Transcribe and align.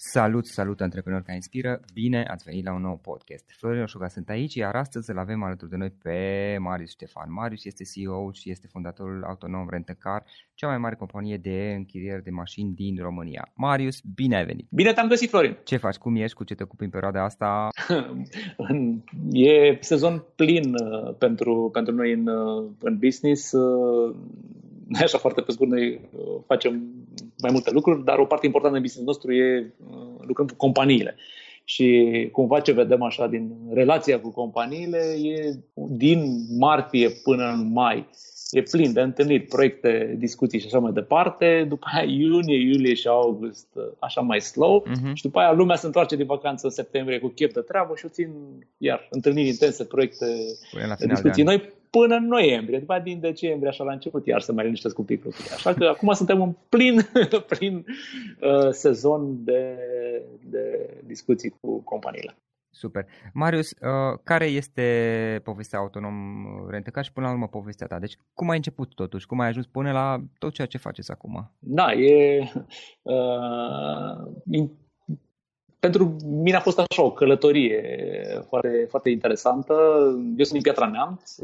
Salut, 0.00 0.46
salut 0.46 0.80
antreprenori 0.80 1.24
care 1.24 1.36
inspiră, 1.36 1.80
bine 1.92 2.24
ați 2.30 2.44
venit 2.44 2.64
la 2.64 2.72
un 2.72 2.80
nou 2.80 2.96
podcast. 3.02 3.44
Florin 3.58 3.82
Oșuga 3.82 4.08
sunt 4.08 4.28
aici, 4.28 4.54
iar 4.54 4.74
astăzi 4.74 5.10
îl 5.10 5.18
avem 5.18 5.42
alături 5.42 5.70
de 5.70 5.76
noi 5.76 5.90
pe 6.02 6.56
Marius 6.60 6.90
Ștefan. 6.90 7.32
Marius 7.32 7.64
este 7.64 7.84
CEO 7.84 8.32
și 8.32 8.50
este 8.50 8.66
fondatorul 8.66 9.24
autonom 9.24 9.68
Rentăcar, 9.70 10.24
cea 10.54 10.66
mai 10.66 10.78
mare 10.78 10.94
companie 10.94 11.36
de 11.36 11.74
închiriere 11.76 12.20
de 12.24 12.30
mașini 12.30 12.74
din 12.74 12.96
România. 13.00 13.52
Marius, 13.54 14.00
bine 14.14 14.36
ai 14.36 14.44
venit! 14.44 14.66
Bine 14.70 14.92
te-am 14.92 15.08
găsit, 15.08 15.28
Florin! 15.28 15.56
Ce 15.64 15.76
faci? 15.76 15.96
Cum 15.96 16.16
ești? 16.16 16.36
Cu 16.36 16.44
ce 16.44 16.54
te 16.54 16.62
ocupi 16.62 16.84
în 16.84 16.90
perioada 16.90 17.24
asta? 17.24 17.68
e 19.32 19.78
sezon 19.80 20.24
plin 20.36 20.74
uh, 20.74 21.14
pentru, 21.14 21.70
pentru 21.72 21.94
noi 21.94 22.12
în, 22.12 22.26
uh, 22.26 22.70
în 22.80 22.98
business. 22.98 23.52
Uh, 23.52 24.16
așa 25.04 25.18
foarte 25.18 25.40
pe 25.40 25.52
scurt, 25.52 25.70
noi 25.70 26.00
facem 26.46 26.82
mai 27.42 27.50
multe 27.52 27.70
lucruri, 27.70 28.04
dar 28.04 28.18
o 28.18 28.24
parte 28.24 28.46
importantă 28.46 28.76
în 28.76 28.82
business 28.82 29.08
nostru 29.08 29.32
e 29.32 29.72
lucrăm 30.26 30.46
cu 30.46 30.54
companiile. 30.56 31.16
Și 31.64 32.28
cumva 32.32 32.60
ce 32.60 32.72
vedem 32.72 33.02
așa 33.02 33.26
din 33.26 33.50
relația 33.72 34.20
cu 34.20 34.30
companiile 34.30 34.98
e 35.22 35.54
din 35.74 36.46
martie 36.58 37.08
până 37.08 37.44
în 37.44 37.72
mai 37.72 38.08
e 38.50 38.62
plin 38.62 38.92
de 38.92 39.00
întâlnit, 39.00 39.48
proiecte, 39.48 40.14
discuții 40.18 40.58
și 40.58 40.66
așa 40.66 40.78
mai 40.78 40.92
departe. 40.92 41.66
După 41.68 41.86
aia 41.92 42.04
iunie, 42.04 42.60
iulie 42.60 42.94
și 42.94 43.08
august 43.08 43.66
așa 43.98 44.20
mai 44.20 44.40
slow 44.40 44.86
uh-huh. 44.86 45.12
și 45.12 45.22
după 45.22 45.38
aia 45.38 45.52
lumea 45.52 45.76
se 45.76 45.86
întoarce 45.86 46.16
din 46.16 46.26
vacanță 46.26 46.66
în 46.66 46.72
septembrie 46.72 47.18
cu 47.18 47.28
chef 47.28 47.52
de 47.52 47.60
treabă 47.60 47.92
și 47.96 48.04
o 48.04 48.08
țin 48.08 48.30
iar 48.78 49.06
întâlniri 49.10 49.48
intense, 49.48 49.84
proiecte, 49.84 50.26
discuții. 51.06 51.42
Noi 51.42 51.72
până 51.90 52.14
în 52.14 52.26
noiembrie, 52.26 52.78
după 52.78 53.00
din 53.04 53.20
decembrie, 53.20 53.68
așa 53.68 53.84
la 53.84 53.92
început, 53.92 54.26
iar 54.26 54.40
să 54.40 54.52
mai 54.52 54.64
liniștesc 54.64 54.98
un 54.98 55.04
pic 55.04 55.24
lucrurile. 55.24 55.54
Așa 55.54 55.74
că 55.74 55.84
acum 55.84 56.12
suntem 56.12 56.42
în 56.42 56.54
plin, 56.68 57.00
plin 57.56 57.84
uh, 58.40 58.70
sezon 58.70 59.44
de, 59.44 59.78
de 60.44 60.90
discuții 61.06 61.54
cu 61.60 61.82
companiile. 61.82 62.36
Super. 62.70 63.06
Marius, 63.32 63.70
uh, 63.70 64.18
care 64.22 64.44
este 64.44 65.40
povestea 65.44 65.78
autonom 65.78 66.14
Rentecar 66.68 67.04
și 67.04 67.12
până 67.12 67.26
la 67.26 67.32
urmă 67.32 67.48
povestea 67.48 67.86
ta? 67.86 67.98
Deci 67.98 68.16
cum 68.34 68.48
ai 68.48 68.56
început 68.56 68.94
totuși? 68.94 69.26
Cum 69.26 69.40
ai 69.40 69.48
ajuns 69.48 69.66
până 69.66 69.92
la 69.92 70.22
tot 70.38 70.52
ceea 70.52 70.66
ce 70.66 70.78
faceți 70.78 71.10
acum? 71.10 71.50
Da, 71.58 71.92
e 71.92 72.42
uh, 73.02 73.16
pentru 75.80 76.16
mine 76.26 76.56
a 76.56 76.60
fost 76.60 76.78
așa 76.78 77.02
o 77.02 77.12
călătorie 77.12 77.82
foarte, 78.48 78.86
foarte 78.88 79.10
interesantă. 79.10 79.74
Eu 80.36 80.44
sunt 80.44 80.52
din 80.52 80.62
Piatra 80.62 80.86
Neamț 80.86 81.34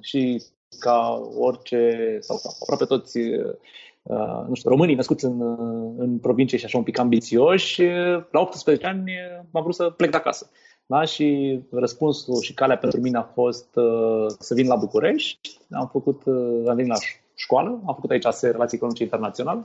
și 0.00 0.42
ca 0.78 1.28
orice, 1.36 2.16
sau 2.20 2.40
ca 2.42 2.48
aproape 2.60 2.84
toți 2.84 3.18
Uh, 4.08 4.44
nu 4.48 4.54
știu, 4.54 4.70
românii 4.70 4.94
născuți 4.94 5.24
în, 5.24 5.40
uh, 5.40 5.94
în 5.96 6.18
provincie 6.18 6.58
și 6.58 6.64
așa 6.64 6.78
un 6.78 6.84
pic 6.84 6.98
ambițioși, 6.98 7.82
la 8.30 8.40
18 8.40 8.86
ani 8.86 9.12
m-am 9.50 9.62
vrut 9.62 9.74
să 9.74 9.90
plec 9.90 10.10
de 10.10 10.16
acasă. 10.16 10.50
Da? 10.86 11.04
Și 11.04 11.58
răspunsul 11.70 12.40
și 12.40 12.54
calea 12.54 12.78
pentru 12.78 13.00
mine 13.00 13.18
a 13.18 13.22
fost 13.22 13.76
uh, 13.76 14.26
să 14.38 14.54
vin 14.54 14.66
la 14.66 14.76
București. 14.76 15.58
Am 15.70 15.88
făcut, 15.92 16.22
uh, 16.24 16.68
am 16.68 16.74
venit 16.74 16.90
la 16.90 16.98
școală, 17.34 17.68
am 17.86 17.94
făcut 17.94 18.10
aici 18.10 18.24
ASE 18.24 18.50
Relații 18.50 18.76
Economice 18.76 19.02
Internaționale 19.02 19.64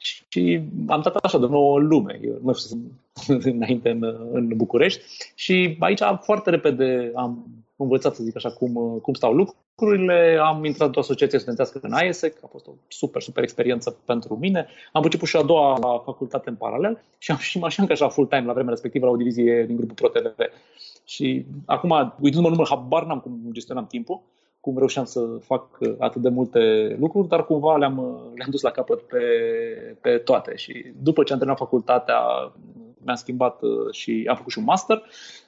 și 0.00 0.60
am 0.86 1.00
dat 1.00 1.16
așa 1.16 1.38
de 1.38 1.46
nouă 1.46 1.78
lume. 1.78 2.20
Eu 2.22 2.38
nu 2.42 2.52
știu, 2.54 2.76
înainte 3.52 3.90
în, 3.90 4.02
în 4.32 4.56
București 4.56 5.02
și 5.34 5.76
aici 5.78 6.00
foarte 6.20 6.50
repede 6.50 7.12
am 7.14 7.46
învățat, 7.76 8.14
să 8.14 8.22
zic 8.22 8.36
așa, 8.36 8.50
cum, 8.50 8.98
cum 9.02 9.14
stau 9.14 9.32
lucrurile. 9.32 10.38
Am 10.42 10.64
intrat 10.64 10.86
într-o 10.86 11.00
asociație 11.00 11.38
studențească 11.38 11.78
în 11.82 11.96
IESEC, 12.04 12.44
a 12.44 12.46
fost 12.50 12.66
o 12.66 12.70
super, 12.88 13.22
super 13.22 13.42
experiență 13.42 13.96
pentru 14.04 14.36
mine. 14.36 14.66
Am 14.92 15.02
început 15.02 15.28
și 15.28 15.36
a 15.36 15.42
doua 15.42 16.02
facultate 16.04 16.48
în 16.48 16.54
paralel 16.54 17.02
și 17.18 17.30
am 17.30 17.36
și 17.36 17.58
mă 17.58 17.66
așa 17.66 17.82
angajat 17.82 18.12
full-time 18.12 18.46
la 18.46 18.52
vremea 18.52 18.70
respectivă 18.70 19.06
la 19.06 19.12
o 19.12 19.16
divizie 19.16 19.64
din 19.64 19.76
grupul 19.76 19.94
ProTV. 19.94 20.36
Și 21.04 21.44
acum, 21.64 22.14
uitându-mă 22.20 22.48
număr, 22.48 22.66
habar 22.68 23.04
n-am 23.04 23.20
cum 23.20 23.40
gestionam 23.52 23.86
timpul, 23.86 24.20
cum 24.60 24.78
reușeam 24.78 25.04
să 25.04 25.20
fac 25.40 25.78
atât 25.98 26.22
de 26.22 26.28
multe 26.28 26.96
lucruri, 27.00 27.28
dar 27.28 27.44
cumva 27.44 27.76
le-am, 27.76 27.96
le-am 28.34 28.50
dus 28.50 28.60
la 28.60 28.70
capăt 28.70 29.00
pe, 29.00 29.18
pe 30.00 30.18
toate. 30.18 30.56
Și 30.56 30.92
după 31.02 31.22
ce 31.22 31.32
am 31.32 31.38
terminat 31.38 31.62
facultatea, 31.62 32.20
mi-am 33.04 33.16
schimbat 33.16 33.62
uh, 33.62 33.92
și 33.92 34.24
am 34.28 34.36
făcut 34.36 34.52
și 34.52 34.58
un 34.58 34.64
master 34.64 35.02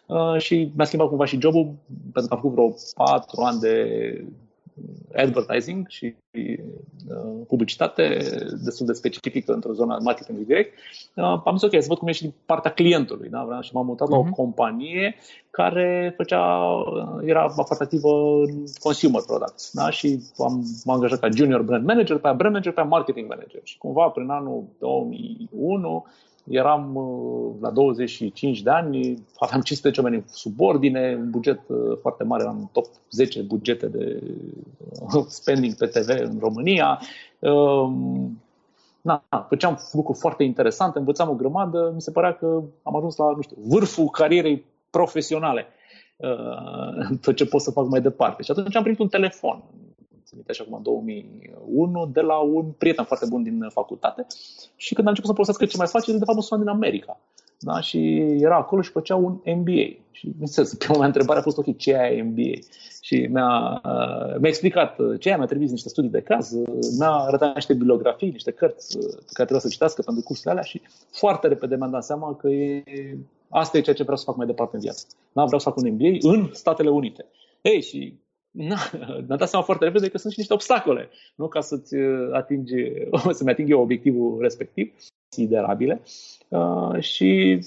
uh, 0.06 0.36
și 0.38 0.72
mi-a 0.76 0.84
schimbat 0.84 1.08
cumva 1.08 1.24
și 1.24 1.40
jobul, 1.40 1.74
pentru 2.12 2.28
că 2.28 2.34
am 2.34 2.40
făcut 2.40 2.52
vreo 2.52 2.74
patru 2.94 3.40
ani 3.40 3.60
de 3.60 4.24
advertising 5.14 5.86
și 5.88 6.14
uh, 6.30 7.46
publicitate 7.46 8.18
destul 8.64 8.86
de 8.86 8.92
specifică 8.92 9.52
într-o 9.52 9.72
zonă 9.72 9.98
marketing 10.02 10.38
direct, 10.38 10.78
uh, 11.14 11.40
am 11.44 11.56
zis 11.56 11.62
ok, 11.62 11.82
să 11.82 11.88
văd 11.88 11.98
cum 11.98 12.08
e 12.08 12.12
și 12.12 12.22
din 12.22 12.34
partea 12.46 12.72
clientului. 12.72 13.28
Da? 13.28 13.58
Și 13.60 13.74
m-am 13.74 13.86
mutat 13.86 14.08
uh-huh. 14.08 14.10
la 14.10 14.16
o 14.16 14.22
mhm. 14.22 14.32
companie 14.32 15.14
care 15.50 16.14
făcea, 16.16 16.64
uh, 16.64 17.22
era 17.24 17.48
foarte 17.48 17.82
activă 17.82 18.08
în 18.44 18.64
consumer 18.80 19.22
products. 19.26 19.70
Da? 19.72 19.90
Și 19.90 20.20
am, 20.38 20.64
m-am 20.84 20.96
angajat 20.96 21.18
ca 21.18 21.28
junior 21.30 21.62
brand 21.62 21.86
manager, 21.86 22.16
pe 22.16 22.32
brand 22.36 22.52
manager, 22.52 22.72
pe 22.72 22.82
marketing 22.82 23.28
manager. 23.28 23.60
Și 23.64 23.78
cumva 23.78 24.08
prin 24.08 24.28
anul 24.28 24.64
2001 24.78 26.06
eram 26.50 26.94
uh, 26.94 27.54
la 27.60 27.70
25 27.70 28.62
de 28.62 28.70
ani, 28.70 29.24
aveam 29.38 29.60
510 29.60 30.00
oameni 30.00 30.16
în 30.16 30.28
subordine, 30.28 31.16
un 31.18 31.30
buget 31.30 31.60
uh, 31.66 31.98
foarte 32.00 32.24
mare, 32.24 32.42
eram 32.42 32.70
top 32.72 32.86
10 33.10 33.42
bugete 33.42 33.86
de 33.86 34.22
uh, 35.00 35.24
spending 35.40 35.74
pe 35.74 35.86
TV 35.86 36.08
în 36.08 36.38
România. 36.40 37.00
Um, 37.38 38.42
na, 39.00 39.24
făceam 39.48 39.78
lucruri 39.92 40.18
foarte 40.18 40.42
interesante, 40.42 40.98
învățam 40.98 41.28
o 41.28 41.34
grămadă, 41.34 41.90
mi 41.94 42.00
se 42.00 42.10
părea 42.10 42.34
că 42.34 42.62
am 42.82 42.96
ajuns 42.96 43.16
la, 43.16 43.32
nu 43.36 43.40
știu, 43.40 43.56
vârful 43.60 44.08
carierei 44.08 44.64
profesionale 44.90 45.66
tot 47.22 47.36
ce 47.36 47.46
pot 47.46 47.60
să 47.60 47.70
fac 47.70 47.86
mai 47.86 48.00
departe. 48.00 48.42
Și 48.42 48.50
atunci 48.50 48.76
am 48.76 48.82
primit 48.82 48.98
un 48.98 49.08
telefon 49.08 49.62
țin 50.32 50.44
așa 50.48 50.64
cum 50.64 50.74
în 50.74 50.82
2001, 50.82 52.06
de 52.06 52.20
la 52.20 52.38
un 52.38 52.64
prieten 52.78 53.04
foarte 53.04 53.26
bun 53.28 53.42
din 53.42 53.66
facultate 53.68 54.26
și 54.76 54.94
când 54.94 55.06
am 55.06 55.14
început 55.16 55.30
să 55.30 55.42
folosesc 55.42 55.70
ce 55.70 55.76
mai 55.76 55.86
face, 55.86 56.12
de 56.12 56.24
fapt 56.24 56.36
mă 56.36 56.42
sună 56.42 56.60
din 56.60 56.70
America. 56.70 57.20
Da? 57.58 57.80
Și 57.80 58.16
era 58.18 58.56
acolo 58.56 58.82
și 58.82 58.90
făcea 58.90 59.16
un 59.16 59.40
MBA. 59.44 59.96
Și, 60.10 60.28
bineînțeles, 60.28 60.74
prima 60.82 60.96
mea 60.96 61.06
întrebare 61.06 61.38
a 61.38 61.42
fost, 61.42 61.58
ok, 61.58 61.76
ce 61.76 61.92
e 61.92 62.22
MBA? 62.22 62.58
Și 63.00 63.28
mi-a, 63.30 63.80
uh, 63.84 64.38
mi-a 64.38 64.48
explicat 64.48 64.96
ce 65.18 65.28
e, 65.28 65.36
mi-a 65.36 65.46
trimis 65.46 65.70
niște 65.70 65.88
studii 65.88 66.10
de 66.10 66.20
caz, 66.20 66.52
mi-a 66.98 67.10
arătat 67.10 67.54
niște 67.54 67.72
bibliografii, 67.72 68.30
niște 68.30 68.50
cărți 68.50 68.98
pe 68.98 69.32
care 69.32 69.48
trebuia 69.48 69.60
să 69.60 69.68
citească 69.68 70.02
pentru 70.02 70.22
cursurile 70.22 70.52
alea 70.52 70.64
și 70.64 70.82
foarte 71.10 71.48
repede 71.48 71.76
mi-am 71.76 71.90
dat 71.90 72.04
seama 72.04 72.34
că 72.34 72.48
e, 72.48 72.82
asta 73.48 73.78
e 73.78 73.80
ceea 73.80 73.96
ce 73.96 74.02
vreau 74.02 74.18
să 74.18 74.24
fac 74.24 74.36
mai 74.36 74.46
departe 74.46 74.76
în 74.76 74.82
viață. 74.82 75.06
Da? 75.32 75.44
Vreau 75.44 75.60
să 75.60 75.68
fac 75.68 75.78
un 75.78 75.92
MBA 75.92 76.32
în 76.32 76.50
Statele 76.52 76.90
Unite. 76.90 77.26
Ei, 77.60 77.82
și 77.82 78.18
na, 78.52 78.76
mi-am 79.26 79.36
dat 79.36 79.48
seama 79.48 79.64
foarte 79.64 79.84
repede 79.84 80.08
că 80.08 80.18
sunt 80.18 80.32
și 80.32 80.38
niște 80.38 80.54
obstacole, 80.54 81.08
nu? 81.34 81.48
Ca 81.48 81.60
să-ți 81.60 81.94
uh, 81.94 82.32
atingi, 82.32 82.74
să-mi 83.30 83.50
ating 83.50 83.70
eu 83.70 83.80
obiectivul 83.80 84.40
respectiv, 84.40 84.94
considerabile. 85.28 86.02
Uh, 86.48 87.00
și 87.00 87.60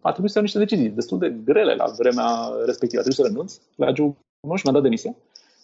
a 0.00 0.10
trebuit 0.10 0.30
să 0.30 0.38
iau 0.38 0.42
niște 0.42 0.58
decizii 0.58 0.88
destul 0.88 1.18
de 1.18 1.30
grele 1.44 1.74
la 1.74 1.84
vremea 1.98 2.50
respectivă. 2.64 3.00
A 3.00 3.04
trebuit 3.04 3.24
să 3.24 3.32
renunț 3.32 3.60
la 3.76 3.92
job 3.94 4.14
și 4.54 4.62
mi-am 4.62 4.74
dat 4.74 4.82
demisia. 4.82 5.14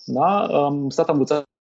Da? 0.04 0.46
Am 0.64 0.88
stat 0.90 1.08
am 1.08 1.26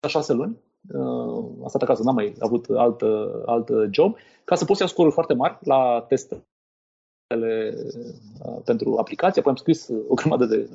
șase 0.07 0.33
luni, 0.33 0.57
uh, 0.93 1.45
am 1.61 1.67
stat 1.67 1.81
acasă, 1.81 2.03
n-am 2.03 2.15
mai 2.15 2.33
avut 2.39 2.65
alt, 2.69 3.01
alt 3.45 3.69
job, 3.91 4.15
ca 4.43 4.55
să 4.55 4.65
pot 4.65 4.75
să 4.75 4.81
iau 4.81 4.91
scoruri 4.91 5.13
foarte 5.13 5.33
mari 5.33 5.57
la 5.61 6.05
testele 6.07 6.43
uh, 8.45 8.61
pentru 8.65 8.97
aplicație. 8.97 9.39
Apoi 9.39 9.51
am 9.51 9.57
scris 9.57 9.89
o 10.07 10.13
grămadă 10.13 10.45
de, 10.45 10.69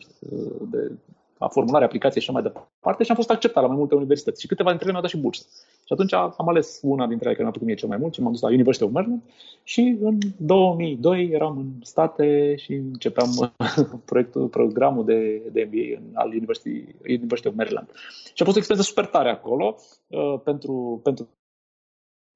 de 0.71 0.93
la 1.39 1.49
formulare, 1.49 1.85
aplicație 1.85 2.21
și 2.21 2.31
așa 2.31 2.41
mai 2.41 2.51
departe 2.53 3.05
și 3.05 3.11
am 3.11 3.17
fost 3.17 3.31
acceptat 3.31 3.63
la 3.63 3.69
mai 3.69 3.79
multe 3.79 3.95
universități 3.95 4.41
și 4.41 4.47
câteva 4.47 4.69
dintre 4.69 4.89
ele 4.89 4.97
mi-au 4.97 5.07
dat 5.07 5.17
și 5.17 5.25
bursă. 5.25 5.47
Și 5.87 5.93
atunci 5.93 6.13
am 6.13 6.49
ales 6.49 6.81
una 6.83 7.07
dintre 7.07 7.27
ele 7.27 7.35
care 7.35 7.43
mi-a 7.43 7.51
plăcut 7.51 7.67
mie 7.67 7.77
cel 7.77 7.89
mai 7.89 7.99
mult 7.99 8.15
și 8.15 8.21
m-am 8.21 8.33
dus 8.33 8.41
la 8.41 8.49
University 8.49 8.85
of 8.85 8.91
Maryland 8.91 9.23
și 9.63 9.99
în 10.01 10.19
2002 10.37 11.29
eram 11.33 11.59
în 11.59 11.71
state 11.83 12.55
și 12.57 12.73
începeam 12.73 13.55
proiectul, 14.11 14.49
programul 14.49 15.05
de, 15.05 15.43
de 15.53 15.69
MBA 15.71 15.99
în, 15.99 16.11
al 16.15 16.29
University, 16.29 16.85
University 17.09 17.49
of 17.49 17.55
Maryland. 17.55 17.91
Și 18.35 18.43
a 18.43 18.45
fost 18.45 18.57
o 18.57 18.59
experiență 18.59 18.91
super 18.91 19.07
tare 19.07 19.31
acolo 19.31 19.77
uh, 20.07 20.41
pentru, 20.45 21.01
pentru 21.03 21.29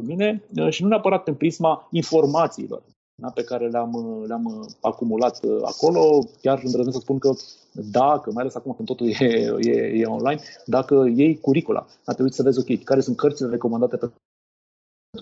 mine 0.04 0.44
uh, 0.56 0.70
și 0.70 0.82
nu 0.82 0.88
neapărat 0.88 1.28
în 1.28 1.34
prisma 1.34 1.88
informațiilor 1.90 2.82
da, 3.20 3.30
pe 3.30 3.44
care 3.44 3.68
le-am, 3.68 4.24
le-am 4.26 4.68
acumulat 4.80 5.44
uh, 5.44 5.58
acolo. 5.62 6.18
Chiar 6.40 6.60
îndrăznesc 6.64 6.96
să 6.96 7.02
spun 7.02 7.18
că 7.18 7.30
dacă, 7.72 8.30
mai 8.32 8.42
ales 8.42 8.54
acum 8.54 8.72
când 8.72 8.88
totul 8.88 9.06
e, 9.06 9.54
e, 9.58 10.00
e 10.00 10.04
online, 10.04 10.40
dacă 10.66 11.12
iei 11.14 11.38
curicula, 11.38 11.86
a 12.04 12.12
trebuit 12.12 12.34
să 12.34 12.42
vezi, 12.42 12.58
ok, 12.58 12.82
care 12.82 13.00
sunt 13.00 13.16
cărțile 13.16 13.48
recomandate 13.48 13.96
pentru 13.96 14.18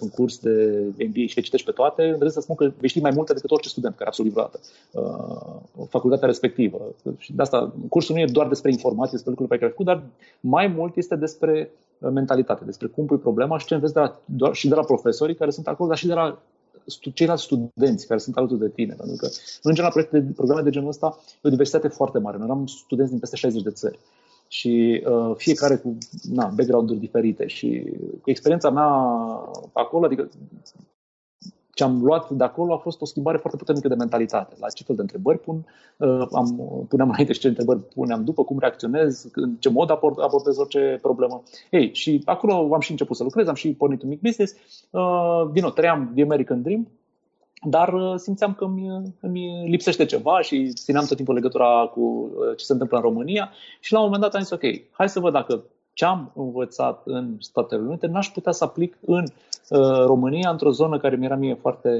un 0.00 0.08
curs 0.08 0.38
de 0.38 0.82
MBA 0.84 1.26
și 1.26 1.36
le 1.36 1.42
citești 1.42 1.66
pe 1.66 1.72
toate, 1.72 2.02
îndrăznesc 2.02 2.34
să 2.34 2.40
spun 2.40 2.54
că 2.54 2.72
vei 2.78 2.88
ști 2.88 3.00
mai 3.00 3.10
multe 3.14 3.32
decât 3.32 3.50
orice 3.50 3.68
student 3.68 3.92
care 3.92 4.04
a 4.04 4.08
absolvit 4.08 4.32
vreodată 4.32 4.60
uh, 4.92 5.86
facultatea 5.88 6.26
respectivă. 6.26 6.94
Și 7.18 7.32
de 7.32 7.42
asta, 7.42 7.74
cursul 7.88 8.14
nu 8.14 8.20
e 8.20 8.26
doar 8.32 8.48
despre 8.48 8.70
informații, 8.70 9.12
despre 9.12 9.30
lucruri 9.30 9.50
pe 9.50 9.56
care 9.56 9.66
ai 9.66 9.76
făcut, 9.76 9.86
dar 9.86 10.02
mai 10.40 10.66
mult 10.66 10.96
este 10.96 11.16
despre 11.16 11.70
mentalitate, 11.98 12.64
despre 12.64 12.86
cum 12.86 13.06
pui 13.06 13.18
problema 13.18 13.58
și 13.58 13.66
ce 13.66 13.74
înveți 13.74 13.92
de 13.92 14.00
la, 14.00 14.20
doar, 14.24 14.54
și 14.54 14.68
de 14.68 14.74
la 14.74 14.84
profesorii 14.84 15.34
care 15.34 15.50
sunt 15.50 15.66
acolo, 15.66 15.88
dar 15.88 15.98
și 15.98 16.06
de 16.06 16.14
la 16.14 16.38
ceilalți 17.14 17.42
studenți 17.42 18.06
care 18.06 18.20
sunt 18.20 18.36
alături 18.36 18.60
de 18.60 18.68
tine. 18.68 18.94
Pentru 18.94 19.16
că, 19.16 19.28
în 19.62 19.74
general, 19.74 19.90
proiecte 19.90 20.20
de, 20.20 20.32
programe 20.32 20.62
de 20.62 20.70
genul 20.70 20.88
ăsta 20.88 21.18
e 21.34 21.48
o 21.48 21.50
diversitate 21.50 21.88
foarte 21.88 22.18
mare. 22.18 22.38
Noi 22.38 22.48
am 22.50 22.66
studenți 22.66 23.10
din 23.10 23.20
peste 23.20 23.36
60 23.36 23.62
de 23.62 23.70
țări 23.70 23.98
și 24.48 25.02
uh, 25.06 25.34
fiecare 25.36 25.76
cu 25.76 25.98
na, 26.22 26.46
background-uri 26.46 26.98
diferite 26.98 27.46
și 27.46 27.92
cu 28.22 28.30
experiența 28.30 28.70
mea 28.70 28.88
acolo, 29.72 30.04
adică 30.04 30.28
ce 31.76 31.84
am 31.84 32.04
luat 32.04 32.30
de 32.30 32.44
acolo 32.44 32.74
a 32.74 32.76
fost 32.76 33.00
o 33.00 33.04
schimbare 33.04 33.36
foarte 33.36 33.58
puternică 33.58 33.88
de 33.88 33.94
mentalitate. 33.94 34.56
La 34.60 34.68
ce 34.68 34.84
fel 34.84 34.94
de 34.94 35.00
întrebări 35.00 35.38
pun, 35.38 35.66
uh, 35.96 36.26
am, 36.32 36.86
puneam 36.88 37.08
înainte 37.08 37.32
și 37.32 37.40
ce 37.40 37.48
întrebări 37.48 37.80
puneam 37.80 38.24
după, 38.24 38.44
cum 38.44 38.58
reacționez, 38.58 39.28
în 39.34 39.54
ce 39.58 39.68
mod 39.68 39.90
abordez 39.90 40.58
orice 40.58 40.98
problemă. 41.02 41.42
Ei, 41.70 41.94
și 41.94 42.22
acolo 42.24 42.74
am 42.74 42.80
și 42.80 42.90
început 42.90 43.16
să 43.16 43.22
lucrez, 43.22 43.46
am 43.46 43.54
și 43.54 43.72
pornit 43.72 44.02
un 44.02 44.08
mic 44.08 44.20
business. 44.20 44.54
Uh, 44.90 45.50
din 45.52 45.62
nou, 45.62 45.70
trăiam 45.70 46.10
The 46.14 46.22
American 46.22 46.62
Dream, 46.62 46.88
dar 47.62 47.92
uh, 47.92 48.14
simțeam 48.16 48.54
că 48.54 48.64
îmi, 48.64 49.14
îmi 49.20 49.68
lipsește 49.68 50.04
ceva 50.04 50.40
și 50.40 50.72
țineam 50.72 51.04
tot 51.04 51.16
timpul 51.16 51.34
legătura 51.34 51.90
cu 51.94 52.30
ce 52.56 52.64
se 52.64 52.72
întâmplă 52.72 52.96
în 52.96 53.02
România 53.02 53.50
și 53.80 53.92
la 53.92 53.98
un 53.98 54.04
moment 54.04 54.22
dat 54.22 54.34
am 54.34 54.40
zis, 54.40 54.50
ok, 54.50 54.62
hai 54.90 55.08
să 55.08 55.20
văd 55.20 55.32
dacă 55.32 55.64
ce 55.96 56.04
am 56.04 56.32
învățat 56.34 57.02
în 57.04 57.36
Statele 57.38 57.80
Unite 57.80 58.06
n-aș 58.06 58.28
putea 58.28 58.52
să 58.52 58.64
aplic 58.64 58.98
în 59.00 59.24
uh, 59.24 60.04
România, 60.04 60.50
într-o 60.50 60.70
zonă 60.70 60.98
care 60.98 61.16
mi-era 61.16 61.36
mie 61.36 61.54
foarte 61.54 61.90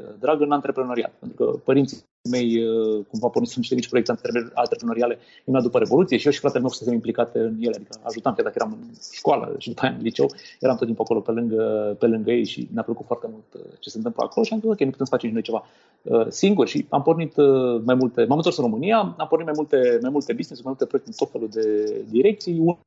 uh, 0.00 0.14
dragă 0.18 0.44
în 0.44 0.52
antreprenoriat. 0.52 1.12
Pentru 1.18 1.44
că 1.44 1.58
părinții 1.64 2.02
mei 2.30 2.64
uh, 2.64 3.04
cumva 3.10 3.28
pornit 3.28 3.54
niște 3.54 3.74
mici 3.74 3.88
proiecte 3.88 4.10
antreprenoriale 4.54 5.18
imediat 5.44 5.62
după 5.62 5.78
Revoluție 5.78 6.16
și 6.16 6.26
eu 6.26 6.32
și 6.32 6.38
fratele 6.38 6.60
meu 6.60 6.70
fusesem 6.70 6.92
implicate 6.92 7.38
în 7.38 7.56
ele. 7.60 7.76
Adică 7.76 8.00
ajutam, 8.02 8.34
chiar 8.34 8.44
dacă 8.44 8.56
eram 8.60 8.78
în 8.80 8.88
școală 9.12 9.54
și 9.58 9.68
după 9.68 9.80
aia 9.82 9.94
în 9.94 10.02
liceu, 10.02 10.26
eram 10.60 10.76
tot 10.76 10.86
timpul 10.86 11.04
acolo 11.04 11.20
pe 11.20 11.30
lângă, 11.30 11.96
pe 11.98 12.06
lângă 12.06 12.30
ei 12.30 12.44
și 12.44 12.68
ne-a 12.72 12.82
plăcut 12.82 13.06
foarte 13.06 13.26
mult 13.30 13.44
ce 13.78 13.88
se 13.88 13.96
întâmplă 13.96 14.22
acolo 14.22 14.44
și 14.44 14.52
am 14.52 14.60
zis, 14.60 14.68
ok, 14.68 14.80
nu 14.80 14.90
putem 14.90 15.04
să 15.04 15.14
facem 15.14 15.32
noi 15.32 15.42
ceva 15.42 15.66
uh, 16.02 16.26
singur 16.28 16.66
și 16.66 16.86
am 16.88 17.02
pornit 17.02 17.36
uh, 17.36 17.82
mai 17.84 17.94
multe, 17.94 18.24
m-am 18.24 18.36
întors 18.36 18.56
în 18.56 18.64
România, 18.64 19.14
am 19.18 19.26
pornit 19.28 19.46
mai 19.46 19.54
multe, 19.56 19.98
mai 20.00 20.10
multe 20.10 20.32
business, 20.32 20.62
mai 20.62 20.74
multe 20.76 20.86
proiecte 20.86 21.10
în 21.10 21.16
tot 21.16 21.30
felul 21.30 21.48
de 21.48 21.94
direcții, 22.10 22.78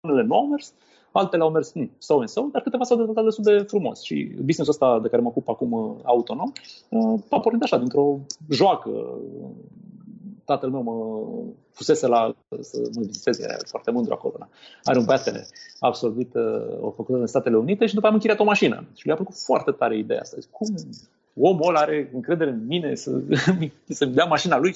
unele 0.00 0.22
nu 0.22 0.34
au 0.34 0.46
mers, 0.46 0.72
altele 1.18 1.42
au 1.42 1.50
mers 1.50 1.72
hmm, 1.72 1.90
so 1.98 2.18
and 2.18 2.28
so, 2.28 2.42
dar 2.52 2.62
câteva 2.62 2.84
s-au 2.84 2.96
dezvoltat 2.96 3.24
destul 3.24 3.44
de 3.44 3.64
frumos. 3.66 4.02
Și 4.02 4.32
businessul 4.36 4.72
ăsta 4.72 4.98
de 5.02 5.08
care 5.08 5.22
mă 5.22 5.28
ocup 5.28 5.48
acum 5.48 5.72
uh, 5.72 5.96
autonom 6.02 6.52
uh, 6.88 7.20
a 7.30 7.40
pornit 7.40 7.62
așa, 7.62 7.78
dintr-o 7.78 8.18
joacă. 8.50 9.18
Tatăl 10.44 10.70
meu 10.70 10.82
mă 10.82 10.96
fusese 11.72 12.06
la 12.06 12.34
să 12.60 12.90
mă 12.94 13.02
viziteze, 13.02 13.42
era 13.42 13.56
foarte 13.66 13.90
mândru 13.90 14.12
acolo. 14.12 14.34
Da. 14.38 14.48
Are 14.84 14.98
un 14.98 15.04
bachelor, 15.04 15.40
a 15.80 15.86
absolvit 15.86 16.34
o 16.80 16.90
facultate 16.90 17.20
în 17.20 17.26
Statele 17.26 17.56
Unite 17.56 17.86
și 17.86 17.94
după 17.94 18.06
aia 18.06 18.14
am 18.14 18.14
închiriat 18.14 18.40
o 18.40 18.44
mașină. 18.44 18.86
Și 18.94 19.06
mi-a 19.06 19.14
plăcut 19.14 19.34
foarte 19.44 19.70
tare 19.70 19.98
ideea 19.98 20.20
asta. 20.20 20.36
Zic, 20.40 20.50
cum 20.50 20.74
omul 21.36 21.68
ăla 21.68 21.80
are 21.80 22.10
încredere 22.12 22.50
în 22.50 22.66
mine 22.66 22.94
să, 22.94 23.20
să-mi 23.88 24.12
dea 24.12 24.24
mașina 24.24 24.58
lui. 24.58 24.74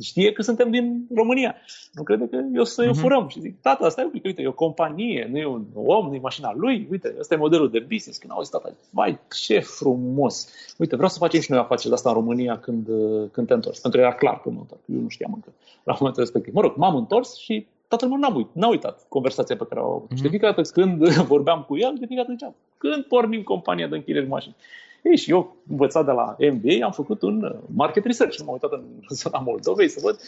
Știe 0.00 0.32
că 0.32 0.42
suntem 0.42 0.70
din 0.70 1.06
România. 1.14 1.54
Nu 1.92 2.02
crede 2.02 2.28
că 2.28 2.38
eu 2.54 2.64
să-i 2.64 2.88
uh-huh. 2.88 3.00
furăm. 3.00 3.28
Și 3.28 3.40
zic, 3.40 3.60
tata, 3.60 3.88
stai 3.88 4.04
un 4.04 4.10
pic, 4.10 4.24
uite, 4.24 4.42
e 4.42 4.46
o 4.46 4.52
companie, 4.52 5.28
nu 5.30 5.38
e 5.38 5.46
un 5.46 5.64
om, 5.74 6.08
nu 6.08 6.14
e 6.14 6.18
mașina 6.18 6.52
lui. 6.56 6.86
Uite, 6.90 7.14
ăsta 7.18 7.34
e 7.34 7.36
modelul 7.36 7.70
de 7.70 7.78
business. 7.78 8.18
Când 8.18 8.32
auzi 8.32 8.50
tata, 8.50 8.72
vai, 8.90 9.18
ce 9.44 9.58
frumos. 9.58 10.48
Uite, 10.78 10.94
vreau 10.94 11.10
să 11.10 11.18
facem 11.18 11.40
și 11.40 11.50
noi 11.50 11.60
afaceri 11.60 11.94
asta 11.94 12.08
în 12.08 12.14
România 12.14 12.58
când, 12.58 12.86
când 13.32 13.46
te 13.46 13.52
întorci. 13.52 13.80
Pentru 13.80 14.00
că 14.00 14.06
era 14.06 14.14
clar 14.14 14.40
că 14.40 14.50
mă 14.50 14.58
întorc. 14.60 14.80
Eu 14.86 15.00
nu 15.00 15.08
știam 15.08 15.32
încă 15.34 15.52
la 15.84 15.96
momentul 15.98 16.22
respectiv. 16.22 16.54
Mă 16.54 16.60
rog, 16.60 16.76
m-am 16.76 16.96
întors 16.96 17.36
și 17.36 17.66
tatăl 17.88 18.08
meu 18.08 18.18
n-a, 18.18 18.34
uit, 18.34 18.48
n-a 18.52 18.68
uitat 18.68 19.06
conversația 19.08 19.56
pe 19.56 19.66
care 19.68 19.80
o 19.80 19.90
avut. 19.90 20.12
Mm-hmm. 20.12 20.16
Și 20.16 20.22
de 20.22 20.28
fiecare 20.28 20.52
dată 20.56 20.70
când 20.72 21.08
vorbeam 21.34 21.64
cu 21.68 21.76
el, 21.76 21.92
de 21.98 22.06
fiecare 22.06 22.26
dată 22.26 22.32
ziceam, 22.32 22.54
când 22.78 23.04
pornim 23.04 23.42
compania 23.42 23.86
de 23.86 23.96
închirieri 23.96 24.28
mașini? 24.28 24.54
Ei, 25.02 25.16
și 25.16 25.30
eu, 25.30 25.56
învățat 25.68 26.04
de 26.04 26.10
la 26.10 26.36
MBA, 26.38 26.84
am 26.84 26.92
făcut 26.92 27.22
un 27.22 27.42
uh, 27.42 27.58
market 27.74 28.04
research. 28.04 28.38
M-am 28.38 28.52
uitat 28.52 28.72
în 28.72 28.82
zona 29.08 29.38
Moldovei 29.38 29.88
să 29.88 30.00
văd 30.02 30.20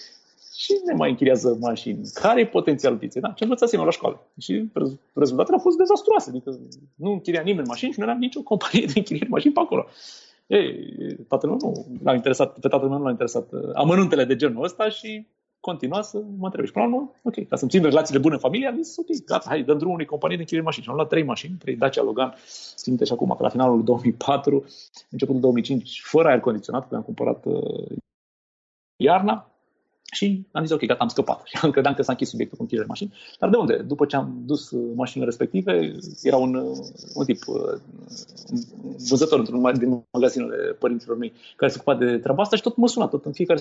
și 0.57 0.81
ne 0.85 0.93
mai 0.93 1.11
închiriază 1.11 1.57
mașini. 1.61 2.01
Care 2.15 2.41
e 2.41 2.47
potențialul 2.47 2.99
pieței? 2.99 3.21
Da, 3.21 3.29
ce 3.29 3.43
învățasem 3.43 3.81
la 3.81 3.91
școală. 3.91 4.27
Și 4.39 4.71
rezultatele 5.13 5.57
au 5.57 5.63
fost 5.63 5.77
dezastruoase. 5.77 6.31
Adică 6.31 6.59
nu 6.95 7.13
închiria 7.13 7.41
nimeni 7.41 7.67
mașini 7.67 7.93
și 7.93 7.99
nu 7.99 8.05
era 8.05 8.15
nicio 8.15 8.43
companie 8.43 8.87
de 8.87 8.93
închiriere 8.97 9.29
mașini 9.31 9.53
pe 9.53 9.61
acolo. 9.61 9.87
Ei, 10.47 10.97
tatăl 11.29 11.49
meu 11.49 11.59
nu 11.63 11.87
l-a 12.05 12.15
interesat, 12.15 12.59
pe 12.59 12.69
tatăl 12.69 12.89
meu 12.89 12.99
nu 12.99 13.05
l-a 13.05 13.11
interesat 13.11 13.53
uh, 13.53 13.71
amănuntele 13.75 14.25
de 14.25 14.37
genul 14.37 14.65
ăsta 14.65 14.89
și 14.89 15.27
continua 15.71 16.03
să 16.03 16.23
mă 16.39 16.45
întrebe. 16.45 16.67
Și 16.67 16.73
până 16.73 16.85
la 16.85 16.95
urmă, 16.95 17.11
ok, 17.23 17.49
ca 17.49 17.57
să-mi 17.57 17.71
țin 17.71 17.83
relațiile 17.83 18.21
bune 18.21 18.35
în 18.35 18.41
familie, 18.41 18.69
am 18.69 18.83
zis, 18.83 18.97
ok, 18.97 19.25
gata, 19.25 19.49
hai, 19.49 19.63
dăm 19.63 19.77
drumul 19.77 19.95
unei 19.95 20.07
companii 20.07 20.37
de 20.37 20.43
închiriere 20.43 20.67
mașini. 20.67 20.85
Și 20.85 20.91
am 20.91 20.97
luat 20.97 21.09
trei 21.09 21.23
mașini, 21.23 21.57
trei 21.59 21.77
Dacia 21.77 22.03
Logan, 22.03 22.35
țin 22.77 23.05
și 23.05 23.13
acum, 23.13 23.35
că 23.37 23.43
la 23.43 23.49
finalul 23.49 23.85
2004, 23.91 24.65
începutul 25.11 25.41
2005, 25.41 26.03
fără 26.05 26.29
aer 26.29 26.41
condiționat, 26.41 26.89
că 26.89 26.95
am 26.95 27.03
cumpărat 27.03 27.45
uh, 27.45 27.97
iarna, 28.97 29.49
și 30.13 30.47
am 30.53 30.65
zis, 30.65 30.75
ok, 30.75 30.87
gata, 30.87 31.03
am 31.03 31.09
scăpat. 31.09 31.43
Și 31.51 31.59
am 31.63 31.71
credeam 31.71 31.95
că 31.95 32.03
s-a 32.03 32.13
închis 32.13 32.29
subiectul 32.29 32.57
cu 32.57 32.63
închirierea 32.63 32.93
mașini. 32.95 33.15
Dar 33.39 33.51
de 33.51 33.57
unde? 33.57 33.77
După 33.77 34.07
ce 34.07 34.17
am 34.17 34.43
dus 34.47 34.71
uh, 34.71 34.93
mașinile 34.95 35.29
respective, 35.29 35.97
era 36.23 36.37
un, 36.37 36.55
uh, 36.55 36.79
un 37.15 37.25
tip, 37.25 37.47
uh, 37.47 37.81
un 38.53 38.95
vânzător 39.09 39.39
într-un 39.39 39.79
din 39.79 40.05
magazinele 40.11 40.73
părinților 40.73 41.17
mei, 41.17 41.33
care 41.57 41.71
se 41.71 41.77
ocupa 41.81 41.99
de 42.05 42.19
treaba 42.19 42.43
asta 42.43 42.57
și 42.57 42.63
tot 42.63 42.77
mă 42.77 42.89
suna, 42.89 43.07
tot 43.07 43.25
în 43.25 43.33
fiecare 43.33 43.61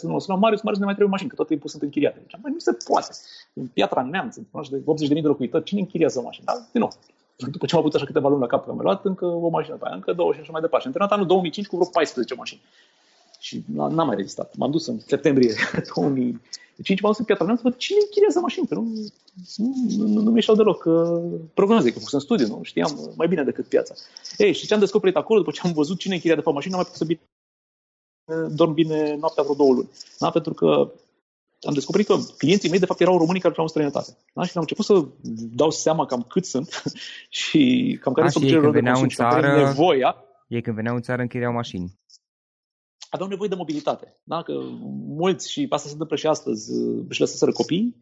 să 0.00 0.06
nu 0.06 0.18
sună 0.18 0.38
Marius, 0.38 0.62
Marius, 0.62 0.78
ne 0.80 0.84
mai 0.84 0.94
trebuie 0.94 1.14
mașini, 1.16 1.30
că 1.30 1.36
tot 1.36 1.46
timpul 1.46 1.68
sunt 1.68 1.82
închiriate. 1.82 2.18
Deci, 2.18 2.40
nu 2.42 2.58
se 2.58 2.76
poate. 2.88 3.12
În 3.52 3.66
Piatra 3.66 4.02
Neamț, 4.02 4.36
în 4.36 4.44
de 4.70 4.82
80.000 5.06 5.22
de 5.22 5.28
locuitori, 5.32 5.64
cine 5.64 5.80
închiriază 5.80 6.20
mașini? 6.20 6.46
Dar, 6.46 6.56
din 6.72 6.80
nou, 6.80 6.92
după 7.36 7.66
ce 7.66 7.74
am 7.74 7.80
avut 7.80 7.94
așa 7.94 8.04
câteva 8.04 8.28
luni 8.28 8.40
la 8.40 8.46
cap, 8.46 8.64
că 8.64 8.70
am 8.70 8.78
luat 8.78 9.04
încă 9.04 9.24
o 9.26 9.48
mașină 9.48 9.76
pe 9.76 9.84
aia, 9.86 9.94
încă 9.94 10.12
două 10.12 10.32
și 10.32 10.40
așa 10.40 10.52
mai 10.52 10.60
departe. 10.60 10.80
Și 10.80 10.86
am 10.86 10.92
terminat 10.92 11.16
anul 11.16 11.26
2005 11.26 11.66
cu 11.66 11.76
vreo 11.76 11.88
14 11.88 12.34
mașini. 12.34 12.60
Și 13.38 13.64
n-am 13.72 14.06
mai 14.06 14.16
rezistat. 14.16 14.56
M-am 14.56 14.70
dus 14.70 14.86
în 14.86 14.98
septembrie 14.98 15.54
2005, 15.94 17.00
m-am 17.00 17.10
dus 17.10 17.18
în 17.18 17.24
Piatra 17.24 17.44
Neamț 17.44 17.60
să 17.60 17.68
văd 17.68 17.76
cine 17.76 17.98
închiriază 18.04 18.40
mașini, 18.40 18.66
că 18.66 18.74
nu, 18.74 18.82
nu, 19.56 20.06
nu, 20.06 20.20
nu 20.20 20.30
mi-eșau 20.30 20.54
deloc 20.54 20.84
uh, 20.84 21.40
prognoze, 21.54 21.92
că 21.92 21.98
fusem 21.98 22.18
în 22.18 22.24
studiu, 22.24 22.46
nu? 22.46 22.62
știam 22.62 23.12
mai 23.16 23.28
bine 23.28 23.42
decât 23.42 23.66
piața. 23.66 23.94
Ei, 24.36 24.52
și 24.52 24.66
ce 24.66 24.74
am 24.74 24.80
descoperit 24.80 25.16
acolo, 25.16 25.38
după 25.38 25.50
ce 25.50 25.60
am 25.64 25.72
văzut 25.72 25.98
cine 25.98 26.14
închiria 26.14 26.36
de 26.36 26.42
pe 26.42 26.50
mașină, 26.50 26.74
am 26.74 26.80
mai 26.80 26.90
putut 26.90 27.08
să 27.08 27.14
dorm 28.50 28.72
bine 28.72 29.16
noaptea 29.16 29.42
vreo 29.42 29.54
două 29.54 29.72
luni. 29.72 29.90
Da? 30.18 30.30
Pentru 30.30 30.54
că 30.54 30.92
am 31.62 31.74
descoperit 31.74 32.06
că 32.06 32.16
clienții 32.38 32.68
mei, 32.68 32.78
de 32.78 32.86
fapt, 32.86 33.00
erau 33.00 33.18
românii 33.18 33.40
care 33.40 33.54
lucrau 33.56 33.64
în 33.64 33.70
străinătate. 33.70 34.16
Da? 34.34 34.44
Și 34.44 34.52
am 34.54 34.60
început 34.60 34.84
să 34.84 35.04
dau 35.54 35.70
seama 35.70 36.06
cam 36.06 36.22
cât 36.22 36.44
sunt 36.44 36.82
și 37.42 37.98
cam 38.00 38.12
care 38.12 38.28
sunt 38.28 38.44
cererile 38.44 38.80
de 38.80 38.80
consum, 38.80 39.02
în 39.02 39.08
țară, 39.08 39.64
nevoia. 39.64 40.16
Ei 40.48 40.62
când 40.62 40.76
veneau 40.76 40.94
în 40.94 41.02
țară 41.02 41.22
închiriau 41.22 41.52
mașini. 41.52 41.98
Aveau 43.10 43.28
nevoie 43.28 43.48
de 43.48 43.54
mobilitate. 43.54 44.20
Da? 44.24 44.42
Că 44.42 44.52
mulți, 45.06 45.50
și 45.50 45.66
asta 45.70 45.86
se 45.86 45.92
întâmplă 45.92 46.16
și 46.16 46.26
astăzi, 46.26 46.70
își 47.08 47.20
lăsaseră 47.20 47.52
copii, 47.52 47.96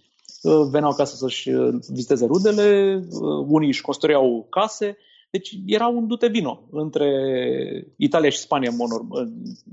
veneau 0.71 0.91
acasă 0.91 1.17
să-și 1.17 1.51
viziteze 1.89 2.27
rudele, 2.27 3.01
unii 3.47 3.69
își 3.69 3.81
construiau 3.81 4.47
case, 4.51 4.97
deci 5.33 5.59
era 5.67 5.87
un 5.87 6.07
dute 6.07 6.29
vino 6.29 6.63
între 6.71 7.09
Italia 7.97 8.31
și 8.31 8.39
Spania, 8.39 8.71
în 8.71 8.77
mod 8.77 8.91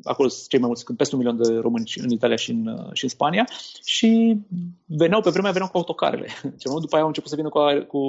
acolo 0.03 0.27
sunt 0.27 0.49
cei 0.49 0.59
mai 0.59 0.67
mulți, 0.67 0.93
peste 0.93 1.15
un 1.15 1.21
milion 1.21 1.41
de 1.41 1.59
români 1.59 1.91
în 1.95 2.09
Italia 2.09 2.35
și 2.35 2.51
în, 2.51 2.89
și 2.93 3.03
în 3.03 3.09
Spania 3.09 3.47
și 3.83 4.37
veneau, 4.85 5.21
pe 5.21 5.29
vremea 5.29 5.51
veneau 5.51 5.69
cu 5.69 5.77
autocarele. 5.77 6.27
Ce 6.59 6.69
după 6.69 6.93
aia 6.93 7.01
au 7.01 7.07
început 7.07 7.29
să 7.29 7.35
vină 7.35 7.49
cu, 7.49 7.59
cu, 7.87 7.99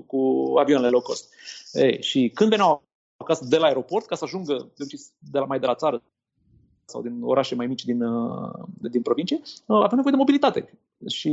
cu 0.00 0.52
avioanele 0.58 0.90
low 0.90 1.00
cost. 1.00 1.34
Ei, 1.72 2.02
și 2.02 2.30
când 2.34 2.50
veneau 2.50 2.82
acasă 3.16 3.44
de 3.48 3.56
la 3.56 3.66
aeroport, 3.66 4.06
ca 4.06 4.14
să 4.14 4.24
ajungă 4.24 4.72
de 5.18 5.38
la, 5.38 5.44
mai 5.44 5.60
de 5.60 5.66
la 5.66 5.74
țară 5.74 6.02
sau 6.84 7.02
din 7.02 7.22
orașe 7.22 7.54
mai 7.54 7.66
mici 7.66 7.84
din, 7.84 8.02
din 8.80 9.02
provincie, 9.02 9.40
aveau 9.66 9.88
nevoie 9.94 10.12
de 10.12 10.16
mobilitate. 10.16 10.78
Și 11.08 11.30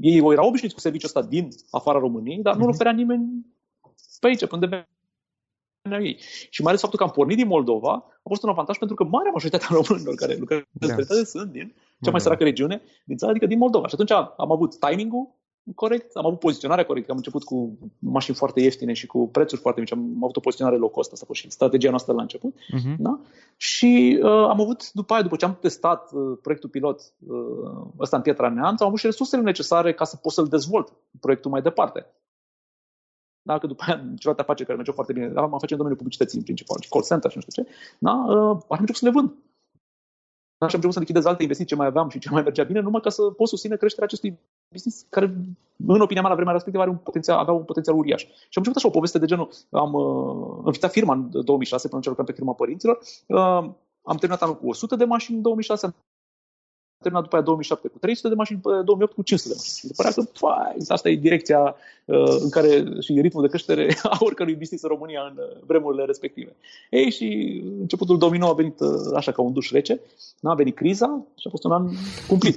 ei 0.00 0.16
erau 0.16 0.48
obișnuiți 0.48 0.74
cu 0.74 0.80
serviciul 0.80 1.10
ăsta 1.14 1.28
din 1.28 1.48
afara 1.70 1.98
României, 1.98 2.42
dar 2.42 2.54
nu-l 2.54 2.64
mhm. 2.64 2.74
oferea 2.74 2.92
nimeni 2.92 3.46
pe 4.20 4.26
aici, 4.26 4.50
unde 4.50 4.86
ei. 5.90 6.18
Și 6.50 6.62
mai 6.62 6.68
ales 6.68 6.80
faptul 6.80 6.98
că 6.98 7.04
am 7.04 7.10
pornit 7.10 7.36
din 7.36 7.46
Moldova 7.46 7.92
a 7.92 8.28
fost 8.28 8.42
un 8.42 8.48
avantaj 8.48 8.78
pentru 8.78 8.96
că 8.96 9.04
marea 9.04 9.30
majoritatea 9.30 9.68
românilor 9.78 10.14
care 10.14 10.36
lucrează 10.36 11.14
da. 11.14 11.24
sunt 11.24 11.50
din 11.50 11.74
cea 12.00 12.10
mai 12.10 12.20
săracă 12.20 12.44
regiune 12.44 12.82
din 13.04 13.16
țară, 13.16 13.30
adică 13.30 13.46
din 13.46 13.58
Moldova. 13.58 13.86
Și 13.86 13.94
atunci 13.94 14.10
am 14.10 14.52
avut 14.52 14.78
timingul 14.78 15.34
corect, 15.74 16.16
am 16.16 16.26
avut 16.26 16.38
poziționarea 16.38 16.84
corectă, 16.84 17.10
am 17.10 17.16
început 17.16 17.44
cu 17.44 17.78
mașini 17.98 18.36
foarte 18.36 18.60
ieftine 18.60 18.92
și 18.92 19.06
cu 19.06 19.28
prețuri 19.28 19.60
foarte 19.60 19.80
mici, 19.80 19.92
am 19.92 20.16
avut 20.22 20.36
o 20.36 20.40
poziționare 20.40 20.76
low 20.76 20.88
cost, 20.88 21.12
asta 21.12 21.24
a 21.24 21.26
fost 21.26 21.40
și 21.40 21.50
strategia 21.50 21.88
noastră 21.88 22.12
la 22.12 22.22
început. 22.22 22.54
Uh-huh. 22.54 22.96
Da? 22.98 23.20
Și 23.56 24.20
uh, 24.22 24.30
am 24.30 24.60
avut, 24.60 24.92
după 24.92 25.12
aia, 25.12 25.22
după 25.22 25.36
ce 25.36 25.44
am 25.44 25.56
testat 25.60 26.12
uh, 26.12 26.38
proiectul 26.42 26.70
pilot 26.70 27.00
uh, 27.28 27.86
ăsta 27.98 28.16
în 28.16 28.22
Pietra 28.22 28.48
Neamț, 28.48 28.80
am 28.80 28.86
avut 28.86 28.98
și 28.98 29.06
resursele 29.06 29.42
necesare 29.42 29.94
ca 29.94 30.04
să 30.04 30.16
pot 30.16 30.32
să-l 30.32 30.46
dezvolt 30.46 30.92
proiectul 31.20 31.50
mai 31.50 31.62
departe. 31.62 32.06
Dacă 33.46 33.66
după 33.66 33.82
aia 33.86 33.96
celelalte 33.96 34.42
afaceri 34.42 34.66
care 34.68 34.76
mergeau 34.76 34.94
foarte 34.94 35.12
bine, 35.12 35.26
am 35.26 35.54
afaceri 35.54 35.72
în 35.72 35.82
domeniul 35.82 36.02
publicității 36.02 36.38
în 36.38 36.44
principal, 36.44 36.78
call 36.90 37.04
center 37.04 37.30
și 37.30 37.36
nu 37.36 37.44
știu 37.44 37.62
ce, 37.62 37.70
da, 37.98 38.12
uh, 38.12 38.56
am 38.74 38.78
început 38.82 39.02
să 39.02 39.04
le 39.04 39.10
vând. 39.10 39.28
Da, 40.58 40.68
și 40.68 40.74
am 40.74 40.80
început 40.80 40.92
să 40.92 41.00
lichidez 41.00 41.24
alte 41.24 41.42
investiții 41.42 41.72
ce 41.74 41.80
mai 41.80 41.86
aveam 41.86 42.08
și 42.08 42.18
ce 42.18 42.30
mai 42.30 42.42
mergea 42.42 42.64
bine, 42.64 42.80
numai 42.80 43.00
ca 43.00 43.10
să 43.10 43.22
pot 43.22 43.48
susține 43.48 43.76
creșterea 43.76 44.06
acestui 44.06 44.38
business 44.72 45.06
care, 45.08 45.26
în 45.86 46.00
opinia 46.00 46.20
mea, 46.20 46.30
la 46.30 46.36
vremea 46.36 46.52
respectivă, 46.52 46.82
are 46.82 46.92
un 46.92 46.96
potențial, 46.96 47.38
avea 47.38 47.52
un 47.52 47.64
potențial 47.64 47.96
uriaș. 47.96 48.20
Și 48.22 48.56
am 48.58 48.62
început 48.62 48.76
așa 48.76 48.88
o 48.88 48.96
poveste 48.98 49.18
de 49.18 49.26
genul, 49.26 49.48
am 49.70 49.92
uh, 49.92 50.56
înființat 50.56 50.92
firma 50.92 51.12
în 51.14 51.44
2006, 51.44 51.88
până 51.88 52.00
ce 52.00 52.08
lucram 52.08 52.26
pe 52.26 52.32
firma 52.32 52.52
părinților, 52.52 52.98
uh, 53.26 53.64
am 54.02 54.16
terminat 54.16 54.42
anul 54.42 54.56
cu 54.56 54.68
100 54.68 54.96
de 54.96 55.04
mașini 55.04 55.36
în 55.36 55.42
2006, 55.42 55.86
am 55.86 55.94
terminat 57.04 57.22
după 57.22 57.36
aia 57.36 57.44
2007 57.44 57.88
cu 57.88 57.98
300 57.98 58.28
de 58.28 58.34
mașini, 58.34 58.60
2008 58.60 59.12
cu 59.12 59.22
500 59.22 59.48
de 59.48 59.54
mașini. 59.58 59.78
Și 59.78 59.86
se 59.86 59.92
părea 59.96 60.12
că 60.12 60.22
fai, 60.32 60.76
asta 60.88 61.08
e 61.08 61.26
direcția 61.28 61.74
uh, 62.04 62.36
în 62.40 62.50
care 62.50 62.84
și 63.00 63.20
ritmul 63.20 63.42
de 63.42 63.48
creștere 63.48 63.96
a 64.14 64.16
oricărui 64.20 64.54
business 64.54 64.82
în 64.82 64.88
România 64.88 65.20
în 65.30 65.36
uh, 65.38 65.62
vremurile 65.66 66.04
respective. 66.04 66.56
Ei, 66.90 67.10
și 67.10 67.26
începutul 67.80 68.18
2009 68.18 68.52
a 68.52 68.54
venit 68.54 68.80
uh, 68.80 68.88
așa 69.14 69.32
ca 69.32 69.42
un 69.42 69.52
duș 69.52 69.70
rece, 69.70 70.00
a 70.42 70.54
venit 70.54 70.74
criza 70.74 71.26
și 71.38 71.46
a 71.46 71.50
fost 71.50 71.64
un 71.64 71.72
an 71.72 71.88
cumplit. 72.28 72.56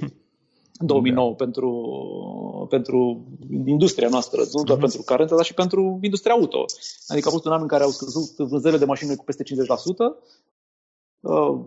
2009 0.78 1.28
da. 1.28 1.34
pentru, 1.34 1.70
pentru 2.68 3.26
industria 3.66 4.08
noastră, 4.08 4.40
nu 4.52 4.62
doar 4.62 4.78
uh-huh. 4.78 4.80
pentru 4.80 5.02
carență, 5.02 5.34
dar 5.34 5.44
și 5.44 5.54
pentru 5.54 5.98
industria 6.02 6.34
auto. 6.34 6.64
Adică 7.06 7.28
a 7.28 7.30
fost 7.30 7.44
un 7.44 7.52
an 7.52 7.60
în 7.60 7.66
care 7.66 7.82
au 7.82 7.90
scăzut 7.90 8.36
vânzările 8.36 8.78
de 8.78 8.84
mașini 8.84 9.16
cu 9.16 9.24
peste 9.24 9.42
50%, 9.42 9.46
uh, 11.20 11.58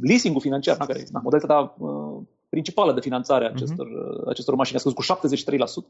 leasing-ul 0.00 0.40
financiar, 0.40 0.76
na, 0.76 0.86
care 0.86 1.06
na, 1.10 1.20
modalitatea 1.22 1.74
uh, 1.78 2.09
principală 2.50 2.92
de 2.92 3.00
finanțare 3.00 3.44
a 3.44 3.48
mhm. 3.48 3.56
acestor, 3.56 3.86
uh-huh. 3.86 4.28
acestor 4.28 4.54
mașini 4.54 4.76
a 4.76 4.80
scăzut 4.80 4.98
cu 4.98 5.28
73%. 5.84 5.86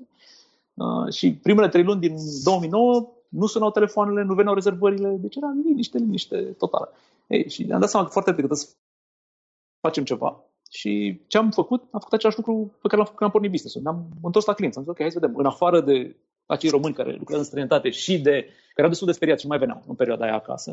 Uh, 0.75 1.13
și 1.13 1.35
primele 1.35 1.69
trei 1.69 1.83
luni 1.83 2.01
din 2.01 2.17
2009 2.45 3.13
nu 3.29 3.47
sunau 3.47 3.71
telefoanele, 3.71 4.23
nu 4.23 4.35
veneau 4.35 4.55
rezervările, 4.55 5.17
deci 5.21 5.37
era 5.37 5.53
liniște, 5.65 5.99
liniște 5.99 6.37
totală. 6.37 6.93
Ei, 7.27 7.51
și 7.51 7.69
am 7.73 7.81
dat 7.81 7.89
seama 7.89 8.07
că 8.07 8.13
foarte 8.13 8.31
repede 8.31 8.55
să 8.55 8.69
facem 9.81 10.05
ceva. 10.05 10.45
Și 10.71 11.21
ce 11.27 11.39
am 11.39 11.51
făcut? 11.51 11.81
Am 11.81 12.01
făcut 12.01 12.13
același 12.13 12.37
lucru 12.37 12.79
pe 12.83 12.89
care 12.89 12.97
l-am 12.97 13.05
făcut 13.05 13.19
când 13.19 13.31
am 13.31 13.31
pornit 13.31 13.51
business-ul. 13.51 13.83
Ne-am 13.83 14.09
întors 14.23 14.45
la 14.45 14.53
clienți. 14.53 14.77
Am 14.77 14.83
zis, 14.83 14.93
ok, 14.93 15.01
hai 15.01 15.11
să 15.11 15.19
vedem. 15.19 15.37
În 15.37 15.47
afară 15.47 15.81
de 15.81 16.17
acei 16.47 16.71
români 16.71 16.95
care 16.95 17.11
lucrează 17.13 17.43
în 17.43 17.49
străinătate 17.49 17.91
și 17.91 18.21
de 18.21 18.33
care 18.75 18.83
au 18.83 18.89
destul 18.89 19.07
de 19.07 19.13
speriați 19.13 19.41
și 19.41 19.47
nu 19.47 19.53
mai 19.53 19.67
veneau 19.67 19.83
în 19.87 19.95
perioada 19.95 20.25
aia 20.25 20.35
acasă, 20.35 20.73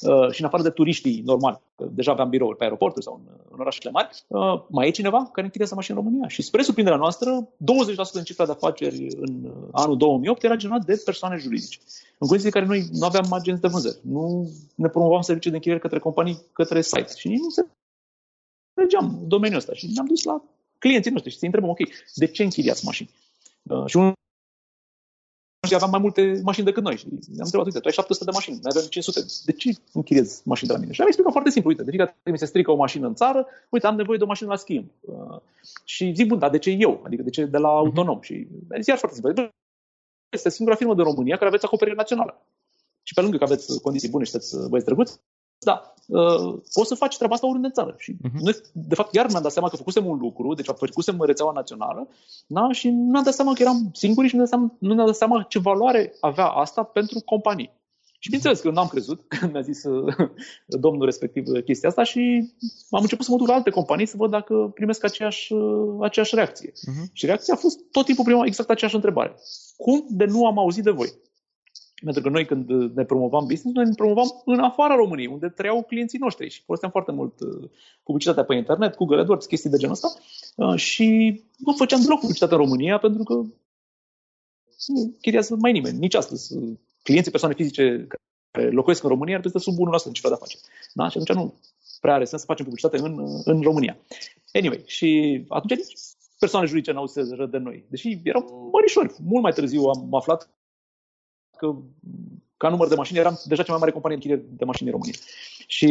uh, 0.00 0.30
și 0.30 0.40
în 0.40 0.46
afară 0.46 0.62
de 0.62 0.70
turiștii 0.70 1.22
normali, 1.24 1.60
deja 1.90 2.12
aveam 2.12 2.28
birouri 2.28 2.56
pe 2.56 2.64
aeroporturi 2.64 3.04
sau 3.04 3.20
în, 3.24 3.32
în 3.50 3.60
orașele 3.60 3.90
mari, 3.90 4.08
uh, 4.26 4.62
mai 4.68 4.88
e 4.88 4.90
cineva 4.90 5.28
care 5.32 5.46
închiriază 5.46 5.74
mașini 5.74 5.96
în 5.96 6.02
România. 6.02 6.28
Și 6.28 6.42
spre 6.42 6.62
surprinderea 6.62 6.98
noastră, 6.98 7.48
20% 7.56 8.12
din 8.12 8.22
cifra 8.22 8.44
de 8.44 8.50
afaceri 8.50 9.06
în 9.20 9.52
anul 9.72 9.96
2008 9.96 10.42
era 10.42 10.56
generat 10.56 10.84
de 10.84 11.02
persoane 11.04 11.36
juridice. 11.36 11.78
În 12.18 12.28
condiții 12.28 12.52
în 12.54 12.60
care 12.60 12.66
noi 12.66 12.88
nu 12.92 13.04
aveam 13.06 13.32
agenți 13.32 13.60
de 13.60 13.68
vânzări, 13.68 13.98
nu 14.02 14.50
ne 14.74 14.88
promovam 14.88 15.20
servicii 15.20 15.50
de 15.50 15.56
închiriere 15.56 15.82
către 15.82 15.98
companii, 15.98 16.42
către 16.52 16.82
site 16.82 17.12
și 17.16 17.28
nici 17.28 17.40
nu 17.40 17.50
se 17.50 17.66
mergeam 18.76 19.24
domeniul 19.26 19.58
ăsta 19.58 19.72
și 19.72 19.90
ne-am 19.94 20.06
dus 20.06 20.22
la 20.22 20.42
clienții 20.78 21.10
noștri 21.10 21.30
și 21.30 21.38
să 21.38 21.44
întrebăm, 21.44 21.70
ok, 21.70 21.78
de 22.14 22.26
ce 22.26 22.42
închiriați 22.42 22.84
mașini? 22.84 23.10
Uh, 23.62 23.86
și 23.86 23.96
unul 23.96 24.12
aveam 25.74 25.90
mai 25.90 26.00
multe 26.00 26.40
mașini 26.44 26.66
decât 26.66 26.82
noi. 26.82 26.96
Și 26.96 27.06
am 27.10 27.44
întrebat, 27.44 27.66
uite, 27.66 27.78
tu 27.78 27.86
ai 27.86 27.92
700 27.92 28.24
de 28.24 28.30
mașini, 28.34 28.58
noi 28.62 28.72
avem 28.74 28.88
500. 28.88 29.20
De 29.44 29.52
ce 29.52 29.70
închiriezi 29.92 30.42
mașini 30.44 30.68
de 30.68 30.74
la 30.74 30.80
mine? 30.80 30.92
Și 30.92 31.00
am 31.00 31.06
explicat 31.06 31.32
foarte 31.32 31.50
simplu, 31.50 31.70
uite, 31.70 31.82
de 31.82 31.90
fiecare 31.90 32.10
dată 32.10 32.30
mi 32.30 32.38
se 32.38 32.46
strică 32.46 32.70
o 32.70 32.76
mașină 32.76 33.06
în 33.06 33.14
țară, 33.14 33.46
uite, 33.68 33.86
am 33.86 33.96
nevoie 33.96 34.18
de 34.18 34.24
o 34.24 34.26
mașină 34.26 34.48
la 34.48 34.56
schimb. 34.56 34.86
Uh, 35.00 35.40
și 35.84 36.12
zic, 36.14 36.26
bun, 36.26 36.38
dar 36.38 36.50
de 36.50 36.58
ce 36.58 36.70
eu? 36.70 37.00
Adică 37.04 37.22
de 37.22 37.30
ce 37.30 37.44
de 37.44 37.58
la 37.58 37.68
mhm. 37.68 37.78
autonom? 37.78 38.20
Și 38.20 38.46
zic, 38.76 38.86
iar 38.86 38.98
foarte 38.98 39.16
simplu. 39.20 39.50
Este 40.28 40.50
singura 40.50 40.76
firmă 40.76 40.94
din 40.94 41.04
România 41.04 41.36
care 41.36 41.48
aveți 41.48 41.64
acoperire 41.64 41.96
națională. 41.96 42.42
Și 43.02 43.14
pe 43.14 43.20
lângă 43.20 43.36
că 43.36 43.44
aveți 43.44 43.80
condiții 43.80 44.08
bune 44.08 44.24
și 44.24 44.30
sunteți 44.30 44.68
băieți 44.68 44.86
drăguți, 44.86 45.20
da, 45.58 45.94
uh, 46.06 46.58
poți 46.72 46.88
să 46.88 46.94
faci 46.94 47.16
treaba 47.16 47.34
asta 47.34 47.46
oriunde 47.46 47.66
în 47.66 47.72
țară. 47.72 47.94
Și 47.98 48.12
uh-huh. 48.12 48.40
noi, 48.40 48.54
de 48.72 48.94
fapt, 48.94 49.14
iar 49.14 49.26
mi-am 49.28 49.42
dat 49.42 49.52
seama 49.52 49.68
că 49.68 49.76
făcusem 49.76 50.06
un 50.06 50.18
lucru, 50.18 50.54
deci 50.54 50.66
făcusem 50.66 51.22
rețeaua 51.22 51.52
națională, 51.52 52.08
da, 52.46 52.72
și 52.72 52.88
nu 52.88 53.10
mi-am 53.10 53.24
dat 53.24 53.34
seama 53.34 53.52
că 53.52 53.62
eram 53.62 53.90
singuri 53.92 54.28
și 54.28 54.36
nu 54.36 54.42
mi-am 54.42 54.50
dat 54.50 54.58
seama, 54.58 54.76
nu 54.78 54.94
mi-am 54.94 55.06
dat 55.06 55.16
seama 55.16 55.42
ce 55.42 55.58
valoare 55.58 56.14
avea 56.20 56.46
asta 56.46 56.82
pentru 56.82 57.20
companii. 57.20 57.74
Și 58.18 58.32
bineînțeles 58.32 58.60
că 58.60 58.70
n-am 58.70 58.86
crezut 58.86 59.24
când 59.28 59.50
mi-a 59.52 59.60
zis 59.60 59.84
uh, 59.84 60.14
domnul 60.66 61.04
respectiv 61.04 61.44
chestia 61.64 61.88
asta 61.88 62.02
și 62.02 62.52
am 62.90 63.02
început 63.02 63.24
să 63.24 63.30
mă 63.30 63.36
duc 63.36 63.46
la 63.48 63.54
alte 63.54 63.70
companii 63.70 64.06
să 64.06 64.16
văd 64.16 64.30
dacă 64.30 64.70
primesc 64.74 65.04
aceeași, 65.04 65.52
uh, 65.52 65.96
aceeași 66.00 66.34
reacție. 66.34 66.70
Uh-huh. 66.70 67.12
Și 67.12 67.26
reacția 67.26 67.54
a 67.54 67.56
fost 67.56 67.78
tot 67.90 68.04
timpul 68.04 68.24
prima 68.24 68.46
exact 68.46 68.70
aceeași 68.70 68.96
întrebare. 68.96 69.34
Cum 69.76 70.06
de 70.08 70.24
nu 70.24 70.46
am 70.46 70.58
auzit 70.58 70.84
de 70.84 70.90
voi? 70.90 71.08
Pentru 72.04 72.22
că 72.22 72.28
noi 72.28 72.44
când 72.46 72.68
ne 72.94 73.04
promovam 73.04 73.46
business, 73.46 73.76
noi 73.76 73.84
ne 73.84 73.94
promovam 73.94 74.42
în 74.44 74.58
afara 74.58 74.94
României, 74.94 75.26
unde 75.26 75.48
trăiau 75.48 75.82
clienții 75.82 76.18
noștri 76.18 76.48
și 76.48 76.62
foloseam 76.62 76.90
foarte 76.90 77.12
mult 77.12 77.40
uh, 77.40 77.70
publicitatea 78.02 78.44
pe 78.44 78.54
internet, 78.54 78.96
Google 78.96 79.20
AdWords, 79.20 79.46
chestii 79.46 79.70
de 79.70 79.76
genul 79.76 79.94
ăsta 79.94 80.08
uh, 80.56 80.76
și 80.76 81.06
nu 81.56 81.72
făceam 81.72 82.00
deloc 82.00 82.20
publicitate 82.20 82.54
în 82.54 82.60
România 82.60 82.98
pentru 82.98 83.22
că 83.22 83.34
nu 84.86 85.16
chiriază 85.20 85.56
mai 85.58 85.72
nimeni, 85.72 85.98
nici 85.98 86.14
astăzi. 86.14 86.54
Clienții 87.02 87.30
persoane 87.30 87.54
fizice 87.54 88.06
care 88.50 88.70
locuiesc 88.70 89.02
în 89.02 89.08
România 89.08 89.36
ar 89.36 89.60
sub 89.60 89.74
1% 89.74 89.78
în 90.04 90.12
cifra 90.12 90.28
de 90.28 90.34
afaceri. 90.34 90.62
Da? 90.94 91.08
Și 91.08 91.18
atunci 91.18 91.38
nu 91.38 91.54
prea 92.00 92.14
are 92.14 92.24
sens 92.24 92.40
să 92.40 92.46
facem 92.46 92.64
publicitate 92.64 92.98
în, 92.98 93.42
în 93.44 93.60
România. 93.60 93.98
Anyway, 94.52 94.82
și 94.86 95.44
atunci 95.48 95.78
nici 95.78 95.94
persoane 96.38 96.66
juridice 96.66 96.92
n-au 96.92 97.06
să 97.06 97.46
de 97.50 97.58
noi. 97.58 97.84
Deși 97.88 98.20
erau 98.24 98.70
mărișori. 98.72 99.14
Mult 99.24 99.42
mai 99.42 99.52
târziu 99.52 99.82
am 99.82 100.14
aflat 100.14 100.50
că 101.56 101.76
ca 102.56 102.68
număr 102.68 102.88
de 102.88 102.94
mașini 102.94 103.18
eram 103.18 103.40
deja 103.44 103.62
cea 103.62 103.70
mai 103.70 103.80
mare 103.80 103.92
companie 103.92 104.18
de 104.22 104.36
de 104.36 104.64
mașini 104.64 104.88
în 104.88 104.94
România. 104.94 105.18
Și 105.66 105.88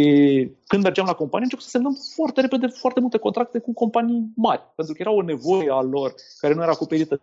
când 0.67 0.83
mergeam 0.83 1.05
la 1.05 1.13
companie, 1.13 1.43
început 1.43 1.65
să 1.65 1.69
semnăm 1.69 1.97
foarte 2.15 2.41
repede 2.41 2.67
foarte 2.67 2.99
multe 2.99 3.17
contracte 3.17 3.59
cu 3.59 3.73
companii 3.73 4.31
mari, 4.35 4.63
pentru 4.75 4.93
că 4.93 5.01
era 5.01 5.11
o 5.11 5.21
nevoie 5.21 5.71
a 5.71 5.81
lor 5.81 6.13
care 6.39 6.53
nu 6.53 6.61
era 6.61 6.71
acoperită 6.71 7.21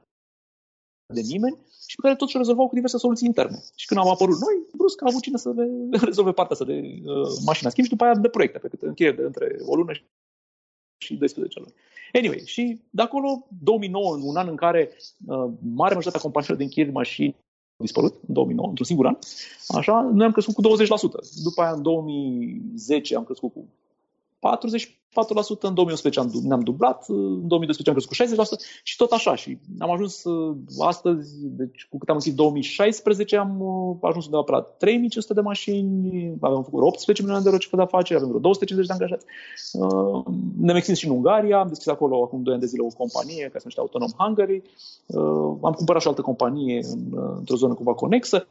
de 1.15 1.21
nimeni 1.21 1.59
și 1.87 1.97
pe 1.97 2.03
care 2.03 2.17
toți 2.17 2.37
o 2.37 2.39
rezolvau 2.39 2.69
cu 2.69 2.75
diverse 2.75 2.99
soluții 2.99 3.27
interne. 3.27 3.59
Și 3.77 3.87
când 3.87 4.01
am 4.01 4.09
apărut 4.09 4.39
noi, 4.41 4.67
brusc 4.77 5.03
a 5.03 5.07
avut 5.09 5.23
cine 5.23 5.37
să 5.37 5.53
le 5.57 5.67
rezolve 6.11 6.33
partea 6.33 6.57
asta 6.57 6.73
de 6.73 6.79
uh, 7.05 7.29
mașina 7.45 7.71
schimb 7.71 7.87
și 7.87 7.93
după 7.93 8.05
aia 8.05 8.15
de 8.15 8.29
proiecte, 8.29 8.59
pe 8.59 8.69
cât 8.69 8.83
încheie 8.83 9.13
de 9.13 9.23
între 9.23 9.57
o 9.67 9.75
lună 9.75 9.93
și 10.99 11.17
12 11.17 11.59
luni. 11.59 11.75
Anyway, 12.13 12.43
și 12.45 12.81
de 12.91 13.03
acolo, 13.03 13.47
2009, 13.63 14.17
un 14.23 14.37
an 14.37 14.49
în 14.49 14.57
care 14.57 14.91
uh, 15.27 15.51
mare 15.61 15.95
majoritatea 15.95 16.21
companiilor 16.21 16.57
de 16.57 16.63
închirieri 16.63 16.95
mașini 16.95 17.37
dispărut 17.83 18.13
în 18.13 18.35
2009, 18.35 18.69
într-un 18.69 18.87
singur 18.87 19.07
an. 19.07 19.17
Așa, 19.69 20.11
noi 20.13 20.27
am 20.27 20.33
crescut 20.33 20.55
cu 20.55 20.63
20%. 20.63 20.65
După 21.43 21.63
aia, 21.63 21.73
în 21.73 21.83
2010, 21.83 23.17
am 23.17 23.25
crescut 23.25 23.53
cu 23.53 23.65
44%, 24.43 25.61
în 25.61 25.75
2011 25.75 26.21
ne-am 26.43 26.61
dublat, 26.61 27.05
în 27.09 27.49
2012 27.49 27.91
am 27.91 27.97
crescut 27.97 28.17
cu 28.17 28.45
60% 28.55 28.83
și 28.83 28.97
tot 28.97 29.11
așa. 29.11 29.35
Și 29.35 29.59
am 29.79 29.91
ajuns 29.91 30.25
uh, 30.25 30.57
astăzi, 30.79 31.47
deci 31.47 31.87
cu 31.91 31.99
cât 31.99 32.09
am 32.09 32.15
închis 32.15 32.35
2016, 32.35 33.37
am 33.37 33.61
uh, 33.61 33.97
ajuns 34.01 34.25
undeva 34.25 34.43
pe 34.43 34.53
la 34.53 34.61
3500 34.61 35.35
de 35.35 35.41
mașini, 35.41 36.35
avem 36.41 36.63
făcut 36.63 36.83
18 36.83 37.23
milioane 37.23 37.43
de 37.43 37.49
euro 37.51 37.63
cifră 37.63 37.77
de 37.77 37.83
afaceri, 37.83 38.19
avem 38.19 38.29
vreo 38.29 38.41
250 38.41 38.87
de 38.87 38.93
angajați. 38.93 39.27
Uh, 39.73 40.25
ne-am 40.59 40.77
extins 40.77 40.99
și 40.99 41.07
în 41.07 41.13
Ungaria, 41.13 41.59
am 41.59 41.69
deschis 41.69 41.87
acolo 41.87 42.23
acum 42.23 42.43
2 42.43 42.53
ani 42.53 42.63
de 42.63 42.69
zile 42.69 42.83
o 42.83 42.97
companie 42.97 43.37
care 43.37 43.63
se 43.63 43.69
numește 43.69 43.81
Autonom 43.81 44.11
Hungary. 44.19 44.63
Am 45.63 45.73
cumpărat 45.73 46.01
și 46.01 46.07
o 46.07 46.11
altă 46.11 46.23
companie 46.23 46.81
într-o 47.39 47.57
zonă 47.57 47.75
cumva 47.75 47.95
conexă. 47.95 48.47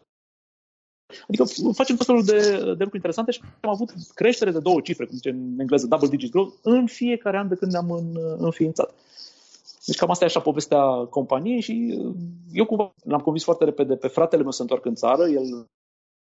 Adică 1.28 1.44
facem 1.74 1.96
tot 1.96 2.06
felul 2.06 2.24
de, 2.24 2.40
de 2.52 2.84
lucruri 2.84 2.96
interesante 2.96 3.32
și 3.32 3.42
am 3.62 3.70
avut 3.70 3.94
creștere 4.14 4.52
de 4.52 4.60
două 4.60 4.82
cifre, 4.82 5.06
cum 5.06 5.16
zice 5.16 5.30
în 5.30 5.60
engleză, 5.60 5.88
double 5.88 6.08
digit 6.08 6.32
growth, 6.32 6.54
în 6.62 6.86
fiecare 6.86 7.38
an 7.38 7.48
de 7.48 7.56
când 7.56 7.72
ne-am 7.72 7.92
în, 7.92 8.18
înființat. 8.38 8.94
Deci 9.86 9.98
cam 9.98 10.10
asta 10.10 10.24
e 10.24 10.28
așa 10.28 10.40
povestea 10.40 10.82
companiei 11.10 11.62
și 11.62 11.98
uh, 11.98 12.16
eu 12.52 12.66
cumva 12.66 12.94
l-am 13.04 13.22
convins 13.22 13.44
foarte 13.44 13.64
repede 13.64 13.96
pe 13.96 14.08
fratele 14.08 14.42
meu 14.42 14.52
să 14.52 14.62
întoarcă 14.62 14.88
în 14.88 14.96
țară. 14.96 15.28
El 15.28 15.68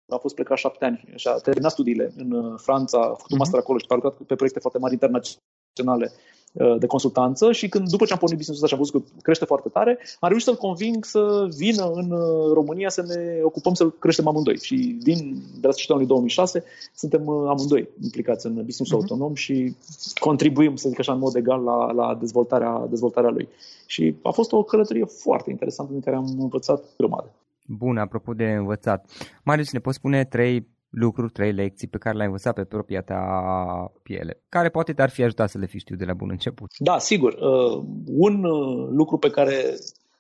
a 0.08 0.18
fost 0.18 0.36
plecat 0.36 0.58
șapte 0.58 0.86
ani 0.86 1.14
și 1.16 1.28
a 1.28 1.34
terminat 1.34 1.72
studiile 1.72 2.14
în 2.18 2.32
uh, 2.32 2.54
Franța, 2.58 3.00
a 3.00 3.14
făcut 3.14 3.32
un 3.32 3.38
master 3.38 3.60
acolo 3.60 3.78
și 3.78 3.86
a 3.88 3.94
lucrat 3.94 4.14
pe 4.14 4.36
proiecte 4.36 4.60
foarte 4.60 4.80
mari 4.80 4.94
internaționale 4.94 6.12
Uh, 6.12 6.39
de 6.80 6.88
consultanță 6.88 7.52
și 7.52 7.70
când, 7.70 7.90
după 7.90 8.06
ce 8.06 8.14
am 8.14 8.20
pornit 8.20 8.38
business-ul 8.38 8.66
ăsta 8.66 8.68
și 8.68 8.74
am 8.74 8.80
văzut 8.80 9.14
că 9.14 9.22
crește 9.22 9.46
foarte 9.46 9.70
tare, 9.70 9.98
am 10.20 10.30
reușit 10.30 10.48
să-l 10.48 10.56
conving 10.56 11.06
să 11.06 11.48
vină 11.58 11.92
în 11.94 12.12
uh, 12.12 12.54
România 12.54 12.90
să 12.90 13.02
ne 13.02 13.40
ocupăm 13.44 13.74
să 13.74 13.90
creștem 13.90 14.28
amândoi. 14.28 14.58
Și 14.58 14.76
din, 15.02 15.18
de 15.60 15.68
la 15.68 15.72
sfârșitul 15.72 15.96
anului 15.96 16.08
2006 16.08 16.64
suntem 16.96 17.28
uh, 17.28 17.50
amândoi 17.50 17.90
implicați 18.04 18.46
în 18.46 18.54
business 18.54 18.92
uh-huh. 18.92 18.96
autonom 18.96 19.34
și 19.34 19.76
contribuim, 20.20 20.76
să 20.76 20.90
zic 20.90 21.00
așa, 21.00 21.14
în 21.14 21.20
mod 21.20 21.36
egal 21.36 21.64
la, 21.64 21.92
la 21.92 22.16
dezvoltarea, 22.16 22.86
dezvoltarea 22.90 23.30
lui. 23.30 23.48
Și 23.86 24.16
a 24.24 24.32
fost 24.32 24.52
o 24.52 24.64
călătorie 24.64 25.06
foarte 25.06 25.50
interesantă 25.50 25.94
în 25.94 26.00
care 26.00 26.16
am 26.16 26.36
învățat 26.40 26.84
grămadă. 26.98 27.32
Bun, 27.66 27.98
apropo 27.98 28.34
de 28.34 28.46
învățat. 28.46 29.06
Marius, 29.44 29.72
ne 29.72 29.80
poți 29.80 29.98
spune 29.98 30.26
trei 30.26 30.68
lucruri, 30.90 31.32
trei 31.32 31.52
lecții 31.52 31.88
pe 31.88 31.98
care 31.98 32.16
le-ai 32.16 32.28
învățat 32.28 32.54
pe 32.54 32.64
propria 32.64 33.02
ta 33.02 33.94
piele, 34.04 34.44
care 34.50 34.70
poate 34.70 34.94
te-ar 34.94 35.10
fi 35.10 35.24
ajutat 35.24 35.50
să 35.50 35.58
le 35.58 35.66
fi 35.66 35.80
știu 35.80 35.96
de 35.96 36.06
la 36.06 36.14
bun 36.14 36.30
început. 36.30 36.72
Da, 36.78 36.98
sigur. 36.98 37.34
Uh, 37.34 37.84
un 38.06 38.44
uh, 38.44 38.88
lucru 38.92 39.18
pe 39.18 39.30
care 39.30 39.78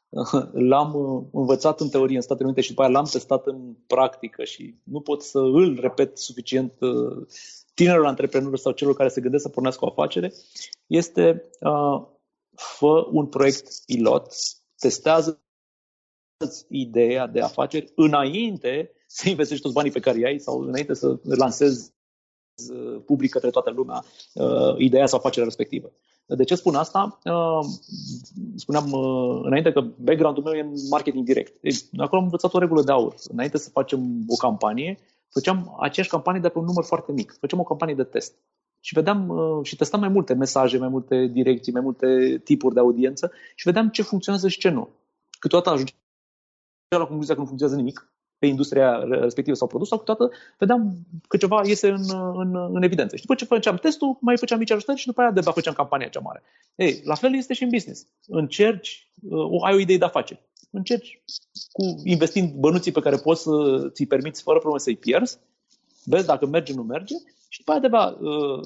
uh, 0.09 0.43
l-am 0.51 0.93
învățat 1.33 1.79
în 1.79 1.89
teorie 1.89 2.15
în 2.15 2.21
Statele 2.21 2.45
Unite 2.45 2.61
și 2.61 2.69
după 2.69 2.81
aia 2.81 2.91
l-am 2.91 3.07
testat 3.11 3.47
în 3.47 3.75
practică 3.87 4.43
și 4.43 4.75
nu 4.83 4.99
pot 4.99 5.23
să 5.23 5.39
îl 5.39 5.77
repet 5.81 6.17
suficient 6.17 6.73
tinerilor 7.79 8.07
antreprenori 8.07 8.59
sau 8.59 8.71
celor 8.71 8.95
care 8.95 9.09
se 9.09 9.21
gândesc 9.21 9.43
să 9.43 9.49
pornească 9.49 9.85
o 9.85 9.87
afacere, 9.87 10.33
este 10.87 11.49
uh, 11.59 12.07
fă 12.55 13.07
un 13.11 13.25
proiect 13.25 13.67
pilot, 13.85 14.33
testează 14.77 15.41
ideea 16.69 17.27
de 17.27 17.41
afaceri 17.41 17.91
înainte 17.95 18.91
să 19.11 19.29
investești 19.29 19.63
toți 19.63 19.73
banii 19.73 19.91
pe 19.91 19.99
care 19.99 20.19
i-ai 20.19 20.39
sau 20.39 20.59
înainte 20.59 20.93
să 20.93 21.19
lansezi 21.23 21.93
uh, 22.73 23.01
public 23.05 23.31
către 23.31 23.49
toată 23.49 23.69
lumea 23.69 24.03
uh, 24.33 24.75
ideea 24.77 25.05
sau 25.05 25.19
afacerea 25.19 25.47
respectivă. 25.47 25.91
De 26.25 26.43
ce 26.43 26.55
spun 26.55 26.75
asta? 26.75 27.19
Uh, 27.23 27.65
spuneam 28.55 28.91
uh, 28.91 29.41
înainte 29.43 29.71
că 29.71 29.81
background-ul 29.81 30.43
meu 30.43 30.53
e 30.53 30.61
în 30.61 30.73
marketing 30.89 31.25
direct. 31.25 31.61
Deci, 31.61 31.81
acolo 31.97 32.17
am 32.17 32.23
învățat 32.23 32.53
o 32.53 32.59
regulă 32.59 32.83
de 32.83 32.91
aur. 32.91 33.15
Înainte 33.27 33.57
să 33.57 33.69
facem 33.69 34.23
o 34.27 34.35
campanie, 34.35 34.99
făceam 35.29 35.77
aceeași 35.79 36.11
campanie 36.11 36.41
de 36.41 36.49
pe 36.49 36.57
un 36.57 36.65
număr 36.65 36.83
foarte 36.83 37.11
mic. 37.11 37.35
Făceam 37.39 37.59
o 37.59 37.63
campanie 37.63 37.95
de 37.95 38.03
test. 38.03 38.35
Și 38.79 38.93
vedeam 38.93 39.29
uh, 39.29 39.65
și 39.65 39.75
testam 39.75 39.99
mai 39.99 40.09
multe 40.09 40.33
mesaje, 40.33 40.77
mai 40.77 40.89
multe 40.89 41.25
direcții, 41.25 41.71
mai 41.71 41.81
multe 41.81 42.41
tipuri 42.43 42.73
de 42.73 42.79
audiență 42.79 43.31
și 43.55 43.67
vedeam 43.67 43.89
ce 43.89 44.01
funcționează 44.01 44.47
și 44.47 44.59
ce 44.59 44.69
nu. 44.69 44.89
Câteodată 45.39 45.69
ajungeam 45.69 45.97
la 46.89 47.05
concluzia 47.05 47.33
că 47.33 47.39
nu 47.39 47.45
funcționează 47.45 47.81
nimic 47.81 48.13
pe 48.39 48.45
industria 48.45 49.03
respectivă 49.03 49.55
sau 49.55 49.67
produs, 49.67 49.87
sau 49.87 49.97
câteodată 49.97 50.35
vedeam 50.57 50.93
că 51.27 51.37
ceva 51.37 51.61
iese 51.65 51.89
în, 51.89 52.03
în, 52.35 52.55
în 52.73 52.83
evidență. 52.83 53.15
Și 53.15 53.21
după 53.21 53.35
ce 53.35 53.45
făceam 53.45 53.75
testul, 53.75 54.17
mai 54.21 54.37
făceam 54.37 54.59
mici 54.59 54.71
ajustări 54.71 54.99
și 54.99 55.05
după 55.05 55.21
aia 55.21 55.31
de 55.31 55.41
făceam 55.41 55.73
campania 55.73 56.07
cea 56.07 56.19
mare. 56.19 56.43
Ei, 56.75 57.01
la 57.03 57.15
fel 57.15 57.35
este 57.35 57.53
și 57.53 57.63
în 57.63 57.69
business. 57.69 58.05
Încerci, 58.27 59.11
uh, 59.29 59.63
ai 59.65 59.73
o 59.73 59.79
idee 59.79 59.97
de 59.97 60.05
afaceri. 60.05 60.41
Încerci 60.71 61.21
cu 61.71 62.01
investind 62.03 62.53
bănuții 62.53 62.91
pe 62.91 62.99
care 62.99 63.15
poți 63.15 63.41
să 63.41 63.51
ți-i 63.93 64.05
permiți 64.05 64.41
fără 64.41 64.57
probleme 64.57 64.83
să-i 64.83 64.97
pierzi, 64.97 65.39
vezi 66.03 66.25
dacă 66.25 66.45
merge, 66.45 66.73
nu 66.73 66.83
merge 66.83 67.15
și 67.49 67.57
după 67.57 67.71
aia 67.71 67.79
de 67.79 67.89
uh, 68.25 68.59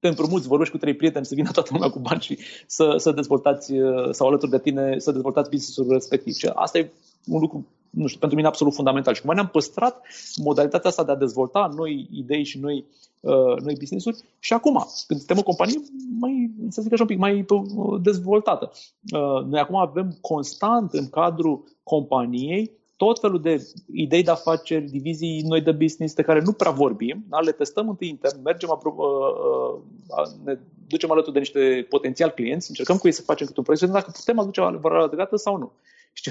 te 0.00 0.08
împrumuți, 0.08 0.46
vorbești 0.46 0.72
cu 0.72 0.80
trei 0.80 0.94
prieteni 0.94 1.26
să 1.26 1.34
vină 1.34 1.50
toată 1.50 1.70
lumea 1.72 1.88
cu 1.90 1.98
bani 1.98 2.20
și 2.20 2.38
să, 2.66 2.94
să 2.96 3.12
dezvoltați 3.12 3.72
uh, 3.72 4.08
sau 4.10 4.26
alături 4.26 4.50
de 4.50 4.58
tine 4.58 4.98
să 4.98 5.12
dezvoltați 5.12 5.50
business-ul 5.50 5.92
respectiv. 5.92 6.34
Și 6.34 6.46
asta 6.54 6.78
e 6.78 6.90
un 7.28 7.40
lucru 7.40 7.66
nu 7.90 8.06
știu, 8.06 8.18
pentru 8.18 8.36
mine 8.36 8.48
absolut 8.48 8.74
fundamental. 8.74 9.14
Și 9.14 9.20
cumva 9.20 9.34
ne-am 9.34 9.48
păstrat 9.48 10.06
modalitatea 10.36 10.90
asta 10.90 11.04
de 11.04 11.12
a 11.12 11.16
dezvolta 11.16 11.70
noi 11.76 12.08
idei 12.12 12.44
și 12.44 12.58
noi, 12.58 12.84
uh, 13.20 13.56
noi 13.62 13.74
business-uri 13.78 14.22
și 14.38 14.52
acum, 14.52 14.86
când 15.06 15.20
suntem 15.20 15.38
o 15.38 15.42
companie 15.42 15.80
mai, 16.18 16.50
să 16.68 16.82
zic 16.82 16.92
așa 16.92 17.02
un 17.02 17.08
pic, 17.08 17.18
mai 17.18 17.44
uh, 17.48 18.00
dezvoltată. 18.02 18.72
Uh, 19.12 19.44
noi 19.44 19.60
acum 19.60 19.76
avem 19.76 20.18
constant 20.20 20.92
în 20.92 21.08
cadrul 21.08 21.64
companiei 21.82 22.76
tot 22.96 23.20
felul 23.20 23.40
de 23.40 23.68
idei 23.92 24.22
de 24.22 24.30
afaceri, 24.30 24.90
divizii 24.90 25.42
noi 25.42 25.60
de 25.60 25.72
business 25.72 26.14
de 26.14 26.22
care 26.22 26.40
nu 26.40 26.52
prea 26.52 26.70
vorbim, 26.70 27.24
da? 27.28 27.38
le 27.38 27.52
testăm 27.52 27.88
întâi 27.88 28.08
intern, 28.08 28.42
mergem 28.42 28.68
apro- 28.68 28.96
uh, 28.96 29.80
uh, 30.06 30.26
ne 30.44 30.58
ducem 30.88 31.10
alături 31.10 31.32
de 31.32 31.38
niște 31.38 31.86
potențial 31.88 32.30
clienți, 32.30 32.68
încercăm 32.68 32.96
cu 32.96 33.06
ei 33.06 33.12
să 33.12 33.22
facem 33.22 33.46
câte 33.46 33.58
un 33.58 33.64
proiect 33.64 33.84
și 33.84 33.92
dacă 33.92 34.10
putem 34.10 34.38
aduce 34.38 34.60
valoare 34.60 35.04
adăugată 35.04 35.36
sau 35.36 35.56
nu. 35.56 35.72
Și 36.12 36.30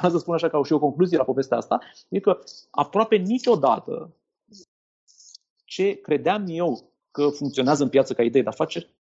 să 0.00 0.18
spun 0.18 0.34
așa 0.34 0.48
ca 0.48 0.62
și 0.62 0.72
o 0.72 0.78
concluzie 0.78 1.16
la 1.16 1.24
povestea 1.24 1.56
asta, 1.56 1.80
e 2.08 2.20
că 2.20 2.38
aproape 2.70 3.16
niciodată 3.16 4.14
ce 5.64 6.00
credeam 6.00 6.44
eu 6.48 6.92
că 7.10 7.28
funcționează 7.28 7.82
în 7.82 7.88
piață 7.88 8.14
ca 8.14 8.22
idee 8.22 8.42
de 8.42 8.48
afaceri, 8.48 8.92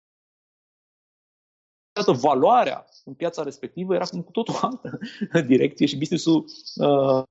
valoarea 2.12 2.86
în 3.06 3.14
piața 3.14 3.44
respectivă 3.44 3.94
era 3.94 4.06
cu 4.06 4.32
totul 4.32 4.54
altă 4.62 5.00
direcție 5.52 5.86
și 5.86 5.98
business-ul 5.98 6.46
uh, 6.76 7.24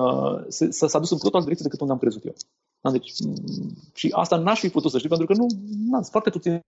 uh, 0.00 0.44
s-a 0.68 0.98
dus 0.98 1.10
în 1.10 1.18
totul 1.18 1.34
altă 1.34 1.42
direcție 1.42 1.64
decât 1.64 1.80
unde 1.80 1.92
am 1.92 1.98
crezut 1.98 2.24
eu. 2.24 2.34
Da, 2.80 2.90
deci, 2.90 3.12
și 3.94 4.08
asta 4.12 4.36
n-aș 4.36 4.60
fi 4.60 4.68
putut 4.68 4.90
să 4.90 4.98
știu, 4.98 5.08
pentru 5.08 5.26
că 5.26 5.32
nu, 5.32 5.46
na, 5.90 5.96
sunt 5.96 6.10
foarte 6.10 6.30
puțini 6.30 6.60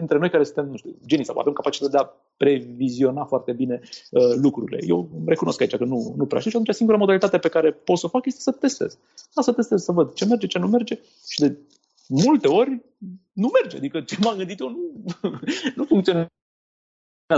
dintre 0.00 0.18
noi 0.18 0.30
care 0.30 0.44
suntem, 0.44 0.66
nu 0.70 0.76
știu, 0.76 0.96
genii 1.06 1.24
sau 1.24 1.38
avem 1.38 1.52
capacitatea 1.52 1.98
de 1.98 2.06
a 2.06 2.10
previziona 2.36 3.24
foarte 3.24 3.52
bine 3.52 3.80
uh, 4.10 4.34
lucrurile. 4.34 4.78
Eu 4.86 5.08
îmi 5.16 5.28
recunosc 5.28 5.60
aici 5.60 5.76
că 5.76 5.84
nu, 5.84 6.14
nu 6.16 6.26
prea 6.26 6.38
știu 6.38 6.50
și 6.50 6.56
atunci 6.56 6.76
singura 6.76 6.98
modalitate 6.98 7.38
pe 7.38 7.48
care 7.48 7.72
pot 7.72 7.98
să 7.98 8.06
o 8.06 8.08
fac 8.08 8.26
este 8.26 8.40
să 8.40 8.50
testez. 8.50 8.98
Da, 9.34 9.42
să 9.42 9.52
testez, 9.52 9.82
să 9.82 9.92
văd 9.92 10.12
ce 10.12 10.24
merge, 10.24 10.46
ce 10.46 10.58
nu 10.58 10.66
merge 10.66 10.98
și 11.28 11.40
de 11.40 11.56
multe 12.08 12.48
ori 12.48 12.80
nu 13.32 13.50
merge. 13.60 13.76
Adică 13.76 14.00
ce 14.00 14.16
m-am 14.20 14.36
gândit 14.36 14.60
eu 14.60 14.68
nu, 14.68 15.04
nu 15.76 15.84
funcționează 15.84 16.28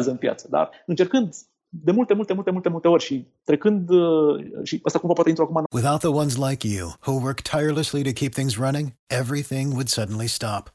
în 0.04 0.16
piață. 0.16 0.46
Dar 0.50 0.70
încercând 0.86 1.34
de 1.74 1.92
multe, 1.92 2.14
multe, 2.14 2.32
multe, 2.32 2.50
multe, 2.50 2.68
multe 2.68 2.88
ori 2.88 3.02
și 3.02 3.26
trecând 3.44 3.90
uh, 3.90 4.44
și 4.62 4.80
asta 4.82 4.98
cumva 4.98 5.14
poate 5.14 5.28
intru 5.28 5.44
acum. 5.44 5.64
Without 5.72 5.98
the 5.98 6.08
ones 6.08 6.36
like 6.36 6.68
you 6.68 6.92
who 7.06 7.12
work 7.12 7.40
tirelessly 7.40 8.02
to 8.02 8.12
keep 8.12 8.32
things 8.32 8.56
running, 8.56 8.92
everything 9.06 9.72
would 9.72 9.88
suddenly 9.88 10.26
stop. 10.26 10.74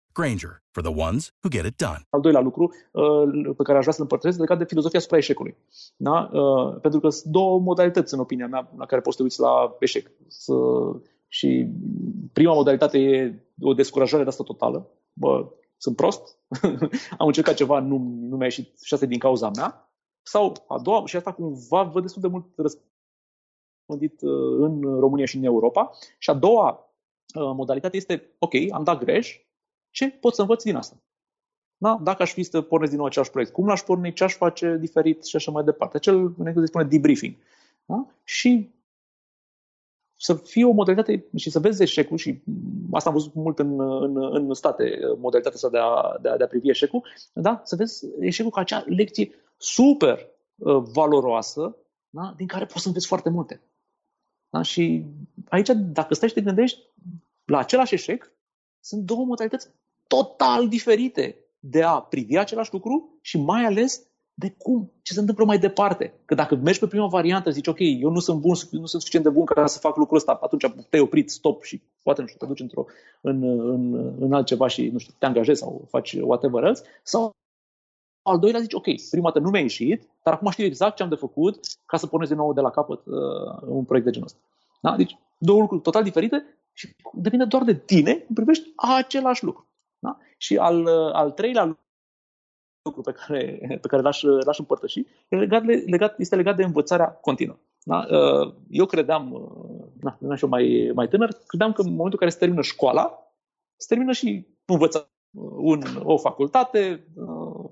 Granger, 0.13 0.61
for 0.71 0.83
the 0.83 0.93
ones 1.07 1.33
who 1.41 1.49
get 1.49 1.65
it 1.65 1.75
done. 1.77 2.01
Al 2.09 2.21
doilea 2.21 2.41
lucru 2.41 2.73
uh, 2.91 3.55
pe 3.57 3.63
care 3.63 3.77
aș 3.77 3.81
vrea 3.81 3.93
să-l 3.93 4.01
împărtășesc 4.01 4.39
legat 4.39 4.57
de 4.57 4.65
filozofia 4.65 4.99
asupra 4.99 5.17
eșecului. 5.17 5.57
Da? 5.95 6.29
Uh, 6.33 6.79
pentru 6.81 6.99
că 6.99 7.09
sunt 7.09 7.31
două 7.31 7.59
modalități, 7.59 8.13
în 8.13 8.19
opinia 8.19 8.47
mea, 8.47 8.71
la 8.77 8.85
care 8.85 9.01
poți 9.01 9.15
să 9.15 9.21
te 9.21 9.23
uiți 9.23 9.39
la 9.39 9.75
eșec. 9.79 10.11
Să... 10.27 10.53
Și 11.27 11.67
prima 12.33 12.53
modalitate 12.53 12.97
e 12.99 13.45
o 13.61 13.73
descurajare 13.73 14.23
de 14.23 14.29
asta 14.29 14.43
totală. 14.43 14.89
Bă, 15.13 15.51
sunt 15.77 15.95
prost, 15.95 16.37
am 17.17 17.27
încercat 17.27 17.55
ceva, 17.55 17.79
nu, 17.79 17.97
nu 18.19 18.35
mi-a 18.35 18.45
ieșit 18.45 18.81
și 18.81 18.93
asta 18.93 19.05
din 19.05 19.19
cauza 19.19 19.49
mea. 19.55 19.91
Sau 20.21 20.53
a 20.67 20.79
doua, 20.79 21.05
și 21.05 21.15
asta 21.15 21.33
cumva 21.33 21.83
văd 21.83 22.01
destul 22.01 22.21
de 22.21 22.27
mult 22.27 22.45
răspândit 22.55 24.21
uh, 24.21 24.57
în 24.59 24.81
România 24.99 25.25
și 25.25 25.37
în 25.37 25.43
Europa. 25.43 25.91
Și 26.17 26.29
a 26.29 26.33
doua 26.33 26.85
modalitate 27.33 27.97
este, 27.97 28.35
ok, 28.39 28.53
am 28.71 28.83
dat 28.83 29.03
greș, 29.03 29.39
ce 29.91 30.09
pot 30.09 30.33
să 30.35 30.41
învăț 30.41 30.63
din 30.63 30.75
asta? 30.75 31.01
Da? 31.77 31.99
Dacă 32.03 32.21
aș 32.21 32.33
fi 32.33 32.43
să 32.43 32.61
pornesc 32.61 32.89
din 32.89 32.99
nou 32.99 33.07
același 33.07 33.31
proiect, 33.31 33.51
cum 33.51 33.67
l-aș 33.67 33.81
porni, 33.81 34.13
ce 34.13 34.23
aș 34.23 34.35
face 34.35 34.77
diferit 34.79 35.25
și 35.25 35.35
așa 35.35 35.51
mai 35.51 35.63
departe. 35.63 35.97
Acel, 35.97 36.15
în 36.15 36.45
engleză 36.45 36.65
spune 36.65 36.83
debriefing. 36.83 37.35
Da? 37.85 38.07
Și 38.23 38.71
să 40.15 40.33
fie 40.33 40.65
o 40.65 40.71
modalitate 40.71 41.25
și 41.35 41.49
să 41.49 41.59
vezi 41.59 41.81
eșecul 41.81 42.17
și 42.17 42.41
asta 42.91 43.09
am 43.09 43.15
văzut 43.15 43.33
mult 43.33 43.59
în, 43.59 43.79
în, 43.79 44.33
în 44.33 44.53
state, 44.53 44.99
modalitatea 45.17 45.55
asta 45.55 45.69
de 45.69 45.77
a, 45.77 46.17
de 46.21 46.29
a, 46.29 46.37
de 46.37 46.43
a 46.43 46.47
privi 46.47 46.69
eșecul, 46.69 47.07
da? 47.33 47.61
să 47.63 47.75
vezi 47.75 48.05
eșecul 48.19 48.51
ca 48.51 48.59
acea 48.59 48.83
lecție 48.87 49.31
super 49.57 50.27
uh, 50.55 50.83
valoroasă 50.93 51.75
da? 52.09 52.33
din 52.37 52.47
care 52.47 52.65
poți 52.65 52.81
să 52.81 52.87
înveți 52.87 53.07
foarte 53.07 53.29
multe. 53.29 53.61
Da? 54.49 54.61
Și 54.61 55.05
aici, 55.49 55.69
dacă 55.75 56.13
stai 56.13 56.27
și 56.27 56.33
te 56.33 56.41
gândești 56.41 56.79
la 57.45 57.57
același 57.57 57.93
eșec, 57.93 58.31
sunt 58.81 59.01
două 59.01 59.25
modalități 59.25 59.67
total 60.07 60.67
diferite 60.67 61.35
de 61.59 61.83
a 61.83 61.99
privi 61.99 62.37
același 62.37 62.73
lucru 62.73 63.17
și 63.21 63.37
mai 63.37 63.65
ales 63.65 64.01
de 64.33 64.55
cum, 64.57 64.91
ce 65.01 65.13
se 65.13 65.19
întâmplă 65.19 65.45
mai 65.45 65.59
departe. 65.59 66.13
Că 66.25 66.35
dacă 66.35 66.55
mergi 66.55 66.79
pe 66.79 66.87
prima 66.87 67.07
variantă, 67.07 67.49
zici, 67.49 67.67
ok, 67.67 67.79
eu 67.79 68.09
nu 68.09 68.19
sunt 68.19 68.39
bun, 68.39 68.55
nu 68.71 68.85
sunt 68.85 69.01
suficient 69.01 69.25
de 69.25 69.31
bun 69.31 69.45
ca 69.45 69.65
să 69.65 69.79
fac 69.79 69.95
lucrul 69.95 70.17
ăsta, 70.17 70.39
atunci 70.41 70.65
te-ai 70.89 71.01
oprit, 71.01 71.31
stop 71.31 71.63
și 71.63 71.81
poate, 72.03 72.21
nu 72.21 72.27
știu, 72.27 72.39
te 72.39 72.45
duci 72.45 72.59
într-o, 72.59 72.85
în, 73.21 73.43
în, 73.43 73.93
în 74.19 74.33
altceva 74.33 74.67
și, 74.67 74.87
nu 74.87 74.97
știu, 74.97 75.13
te 75.17 75.25
angajezi 75.25 75.59
sau 75.59 75.85
faci 75.89 76.13
whatever 76.13 76.63
else, 76.63 76.83
sau 77.03 77.31
al 78.21 78.39
doilea 78.39 78.61
zici, 78.61 78.73
ok, 78.73 78.85
prima 79.09 79.27
dată 79.27 79.39
nu 79.39 79.49
mi-a 79.49 79.61
ieșit, 79.61 80.09
dar 80.23 80.33
acum 80.33 80.49
știu 80.49 80.65
exact 80.65 80.95
ce 80.95 81.03
am 81.03 81.09
de 81.09 81.15
făcut 81.15 81.65
ca 81.85 81.97
să 81.97 82.07
pornesc 82.07 82.31
din 82.31 82.39
nou 82.39 82.53
de 82.53 82.61
la 82.61 82.69
capăt 82.69 83.05
uh, 83.05 83.61
un 83.67 83.83
proiect 83.83 84.05
de 84.05 84.11
genul 84.11 84.27
ăsta. 84.27 84.39
Da? 84.81 84.95
Deci, 84.95 85.17
două 85.37 85.59
lucruri 85.59 85.81
total 85.81 86.03
diferite 86.03 86.45
și 86.73 86.95
depinde 87.13 87.45
doar 87.45 87.63
de 87.63 87.75
tine 87.75 88.13
când 88.13 88.35
privești 88.35 88.71
același 88.75 89.43
lucru. 89.43 89.67
Da? 89.99 90.17
Și 90.37 90.57
al, 90.57 90.87
al 91.13 91.31
treilea 91.31 91.77
lucru 92.83 93.01
pe 93.01 93.11
care, 93.11 93.59
pe 93.81 93.87
care 93.87 94.01
l-aș, 94.01 94.21
l-aș 94.21 94.59
împărtăși 94.59 95.05
e 95.27 95.35
legat, 95.35 95.63
legat, 95.65 96.19
este 96.19 96.35
legat 96.35 96.55
de 96.55 96.63
învățarea 96.63 97.11
continuă. 97.11 97.57
Da? 97.83 98.05
Eu 98.69 98.85
credeam, 98.85 99.29
na, 99.99 100.17
eram 100.21 100.35
și 100.35 100.43
eu 100.43 100.49
mai, 100.49 100.91
mai 100.93 101.07
tânăr, 101.07 101.29
credeam 101.47 101.73
că 101.73 101.81
în 101.81 101.87
momentul 101.87 102.11
în 102.11 102.19
care 102.19 102.31
se 102.31 102.37
termină 102.37 102.61
școala, 102.61 103.33
se 103.75 103.85
termină 103.87 104.11
și 104.11 104.47
învățarea 104.65 105.09
un, 105.57 105.81
o 106.03 106.17
facultate, 106.17 107.07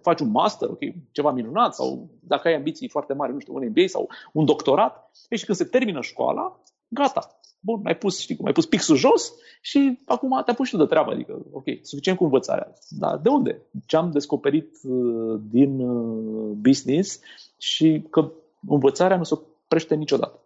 faci 0.02 0.20
un 0.20 0.30
master, 0.30 0.70
okay, 0.70 0.96
ceva 1.12 1.32
minunat, 1.32 1.76
sau 1.76 2.10
dacă 2.22 2.48
ai 2.48 2.56
ambiții 2.56 2.90
foarte 2.90 3.14
mari, 3.14 3.34
nu 3.34 3.40
știu, 3.40 3.56
un 3.56 3.68
MBA 3.68 3.88
sau 3.88 4.10
un 4.34 4.46
doctorat, 4.46 5.12
și 5.36 5.46
când 5.46 5.58
se 5.58 5.64
termină 5.64 6.02
școala, 6.02 6.62
gata, 6.88 7.39
bun, 7.60 7.80
mai 7.84 7.98
pus, 7.98 8.20
știi 8.20 8.36
cum, 8.36 8.46
ai 8.46 8.52
pus 8.52 8.66
pixul 8.66 8.96
jos 8.96 9.34
și 9.62 10.00
acum 10.06 10.42
te-a 10.46 10.54
pus 10.54 10.68
și 10.68 10.74
tu 10.74 10.80
de 10.80 10.86
treabă. 10.86 11.12
Adică, 11.12 11.46
ok, 11.52 11.64
suficient 11.82 12.18
cu 12.18 12.24
învățarea. 12.24 12.74
Dar 12.90 13.18
de 13.18 13.30
unde? 13.30 13.62
Ce 13.86 13.96
am 13.96 14.12
descoperit 14.12 14.78
uh, 14.84 15.40
din 15.50 15.80
uh, 15.80 16.52
business 16.62 17.20
și 17.58 18.04
că 18.10 18.32
învățarea 18.68 19.18
nu 19.18 19.24
se 19.24 19.34
oprește 19.34 19.96
niciodată. 19.96 20.40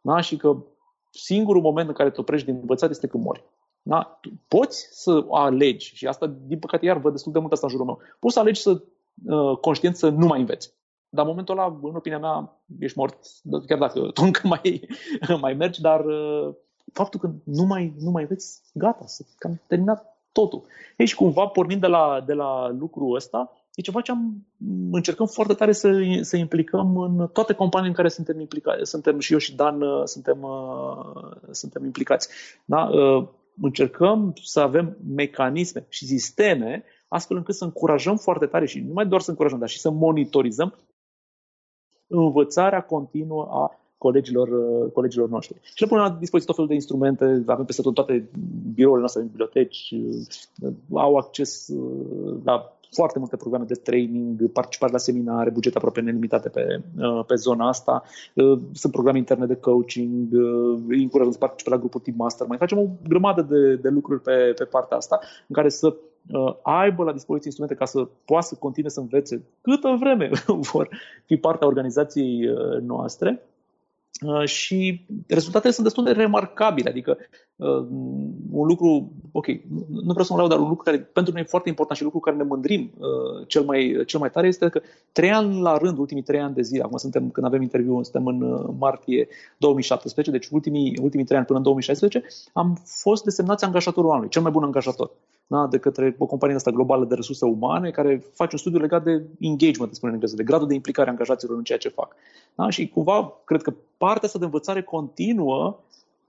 Da? 0.00 0.20
Și 0.20 0.36
că 0.36 0.56
singurul 1.10 1.62
moment 1.62 1.88
în 1.88 1.94
care 1.94 2.10
te 2.10 2.20
oprești 2.20 2.46
din 2.46 2.56
învățat 2.60 2.90
este 2.90 3.06
când 3.06 3.24
mori. 3.24 3.44
Da? 3.82 4.20
Poți 4.48 4.88
să 4.90 5.26
alegi, 5.30 5.94
și 5.94 6.06
asta, 6.06 6.26
din 6.46 6.58
păcate, 6.58 6.84
iar 6.84 6.98
văd 6.98 7.12
destul 7.12 7.32
de 7.32 7.38
mult 7.38 7.52
asta 7.52 7.66
în 7.66 7.72
jurul 7.72 7.86
meu, 7.86 7.98
poți 8.18 8.34
să 8.34 8.40
alegi 8.40 8.60
să 8.60 8.82
uh, 9.26 9.56
conștient 9.56 9.96
să 9.96 10.08
nu 10.08 10.26
mai 10.26 10.40
înveți. 10.40 10.72
Dar 11.14 11.24
în 11.24 11.30
momentul 11.30 11.58
ăla, 11.58 11.78
în 11.82 11.94
opinia 11.94 12.18
mea, 12.18 12.62
ești 12.78 12.98
mort, 12.98 13.18
chiar 13.66 13.78
dacă 13.78 14.00
tu 14.14 14.22
încă 14.24 14.40
mai, 14.46 14.88
mai 15.40 15.54
mergi, 15.54 15.80
dar 15.80 16.04
uh, 16.04 16.54
faptul 16.92 17.20
că 17.20 17.30
nu 17.44 17.64
mai, 17.64 17.94
nu 17.98 18.10
mai 18.10 18.24
vezi, 18.24 18.60
gata, 18.72 19.06
să 19.06 19.24
cam 19.38 19.60
terminat 19.66 20.18
totul. 20.32 20.62
Ei, 20.96 21.06
și 21.06 21.14
cumva, 21.14 21.46
pornind 21.46 21.80
de 21.80 21.86
la, 21.86 22.22
de 22.26 22.32
la 22.32 22.68
lucrul 22.78 23.14
ăsta, 23.14 23.52
e 23.74 23.82
ceva 23.82 24.00
ce 24.00 24.10
am, 24.10 24.46
încercăm 24.90 25.26
foarte 25.26 25.54
tare 25.54 25.72
să, 25.72 26.18
să 26.20 26.36
implicăm 26.36 26.96
în 26.96 27.28
toate 27.32 27.52
companiile 27.52 27.90
în 27.90 27.96
care 27.96 28.08
suntem 28.08 28.40
implicați. 28.40 28.90
Suntem 28.90 29.18
și 29.18 29.32
eu 29.32 29.38
și 29.38 29.54
Dan 29.54 29.82
uh, 29.82 30.02
suntem, 30.04 30.42
uh, 30.42 31.32
suntem 31.50 31.84
implicați. 31.84 32.28
Da? 32.64 32.90
Încercăm 33.60 34.32
să 34.42 34.60
avem 34.60 34.96
mecanisme 35.14 35.86
și 35.88 36.06
sisteme 36.06 36.84
astfel 37.08 37.36
încât 37.36 37.54
să 37.54 37.64
încurajăm 37.64 38.16
foarte 38.16 38.46
tare 38.46 38.66
și 38.66 38.80
nu 38.80 38.92
mai 38.92 39.06
doar 39.06 39.20
să 39.20 39.30
încurajăm, 39.30 39.58
dar 39.58 39.68
și 39.68 39.80
să 39.80 39.90
monitorizăm 39.90 40.74
învățarea 42.06 42.82
continuă 42.82 43.48
a 43.50 43.78
colegilor, 43.98 44.48
uh, 44.48 44.92
colegilor 44.92 45.28
noștri. 45.28 45.58
Și 45.62 45.82
le 45.82 45.86
punem 45.86 46.04
la 46.04 46.10
dispoziție 46.10 46.46
tot 46.46 46.54
felul 46.54 46.68
de 46.68 46.74
instrumente, 46.74 47.42
avem 47.46 47.64
peste 47.64 47.82
tot 47.82 47.94
toate 47.94 48.30
birourile 48.74 48.98
noastre 48.98 49.20
în 49.20 49.26
biblioteci, 49.26 49.94
uh, 50.62 50.72
au 50.92 51.16
acces 51.16 51.68
uh, 51.68 52.36
la 52.44 52.73
foarte 52.94 53.18
multe 53.18 53.36
programe 53.36 53.64
de 53.64 53.74
training, 53.74 54.50
participare 54.52 54.92
la 54.92 54.98
seminare, 54.98 55.50
bugete 55.50 55.76
aproape 55.76 56.00
nelimitate 56.00 56.48
pe, 56.48 56.82
pe 57.26 57.34
zona 57.34 57.68
asta. 57.68 58.02
Sunt 58.72 58.92
programe 58.92 59.18
interne 59.18 59.46
de 59.46 59.56
coaching, 59.56 60.28
încurajăm 60.88 61.32
să 61.32 61.38
participe 61.38 61.70
la 61.70 61.78
grupul 61.78 62.00
Team 62.00 62.16
Master. 62.18 62.46
Mai 62.46 62.56
facem 62.58 62.78
o 62.78 62.86
grămadă 63.08 63.42
de, 63.42 63.74
de 63.76 63.88
lucruri 63.88 64.20
pe, 64.20 64.52
pe 64.56 64.64
partea 64.64 64.96
asta 64.96 65.20
în 65.46 65.54
care 65.54 65.68
să 65.68 65.96
aibă 66.62 67.04
la 67.04 67.12
dispoziție 67.12 67.50
instrumente 67.50 67.78
ca 67.78 67.84
să 67.84 68.08
poată 68.24 68.46
să 68.46 68.54
continue 68.58 68.90
să 68.90 69.00
învețe 69.00 69.44
câtă 69.60 69.96
vreme 69.98 70.30
vor 70.72 70.88
fi 71.24 71.36
partea 71.36 71.66
organizației 71.66 72.48
noastre 72.80 73.30
Uh, 73.30 73.53
și 74.44 75.06
rezultatele 75.28 75.72
sunt 75.72 75.86
destul 75.86 76.04
de 76.04 76.12
remarcabile. 76.12 76.88
Adică 76.88 77.16
uh, 77.56 77.86
un 78.50 78.66
lucru, 78.66 79.12
ok, 79.32 79.46
nu 79.88 80.12
vreau 80.12 80.24
să 80.24 80.32
mă 80.32 80.38
laud, 80.38 80.50
dar 80.50 80.58
un 80.58 80.68
lucru 80.68 80.84
care 80.84 80.98
pentru 80.98 81.32
noi 81.32 81.42
e 81.42 81.48
foarte 81.48 81.68
important 81.68 81.96
și 81.98 82.04
un 82.04 82.10
lucru 82.12 82.30
care 82.30 82.42
ne 82.42 82.48
mândrim 82.48 82.92
uh, 82.98 83.46
cel, 83.46 83.62
mai, 83.62 84.02
cel 84.06 84.20
mai 84.20 84.30
tare 84.30 84.46
este 84.46 84.68
că 84.68 84.80
trei 85.12 85.30
ani 85.30 85.60
la 85.60 85.76
rând, 85.76 85.98
ultimii 85.98 86.22
trei 86.22 86.40
ani 86.40 86.54
de 86.54 86.62
zile, 86.62 86.82
acum 86.82 86.96
suntem, 86.96 87.30
când 87.30 87.46
avem 87.46 87.62
interviu, 87.62 88.02
suntem 88.02 88.26
în 88.26 88.66
martie 88.78 89.28
2017, 89.58 90.32
deci 90.32 90.48
ultimii, 90.50 90.98
ultimii 91.02 91.24
trei 91.24 91.38
ani 91.38 91.46
până 91.46 91.58
în 91.58 91.64
2016, 91.64 92.22
am 92.52 92.82
fost 92.84 93.24
desemnați 93.24 93.64
angajatorul 93.64 94.10
anului, 94.10 94.28
cel 94.28 94.42
mai 94.42 94.50
bun 94.50 94.62
angajator 94.62 95.10
da, 95.46 95.66
de 95.66 95.78
către 95.78 96.14
o 96.18 96.26
companie 96.26 96.54
asta 96.54 96.70
globală 96.70 97.04
de 97.04 97.14
resurse 97.14 97.44
umane 97.44 97.90
care 97.90 98.22
face 98.34 98.50
un 98.52 98.58
studiu 98.58 98.78
legat 98.78 99.04
de 99.04 99.22
engagement, 99.40 99.94
spune 99.94 100.12
în 100.12 100.12
engleză, 100.12 100.36
de 100.36 100.42
gradul 100.42 100.68
de 100.68 100.74
implicare 100.74 101.08
a 101.08 101.12
angajaților 101.12 101.56
în 101.56 101.64
ceea 101.64 101.78
ce 101.78 101.88
fac. 101.88 102.16
Da? 102.54 102.70
Și 102.70 102.88
cumva, 102.88 103.32
cred 103.44 103.62
că 103.62 103.74
partea 103.98 104.22
asta 104.26 104.38
de 104.38 104.44
învățare 104.44 104.82
continuă 104.82 105.78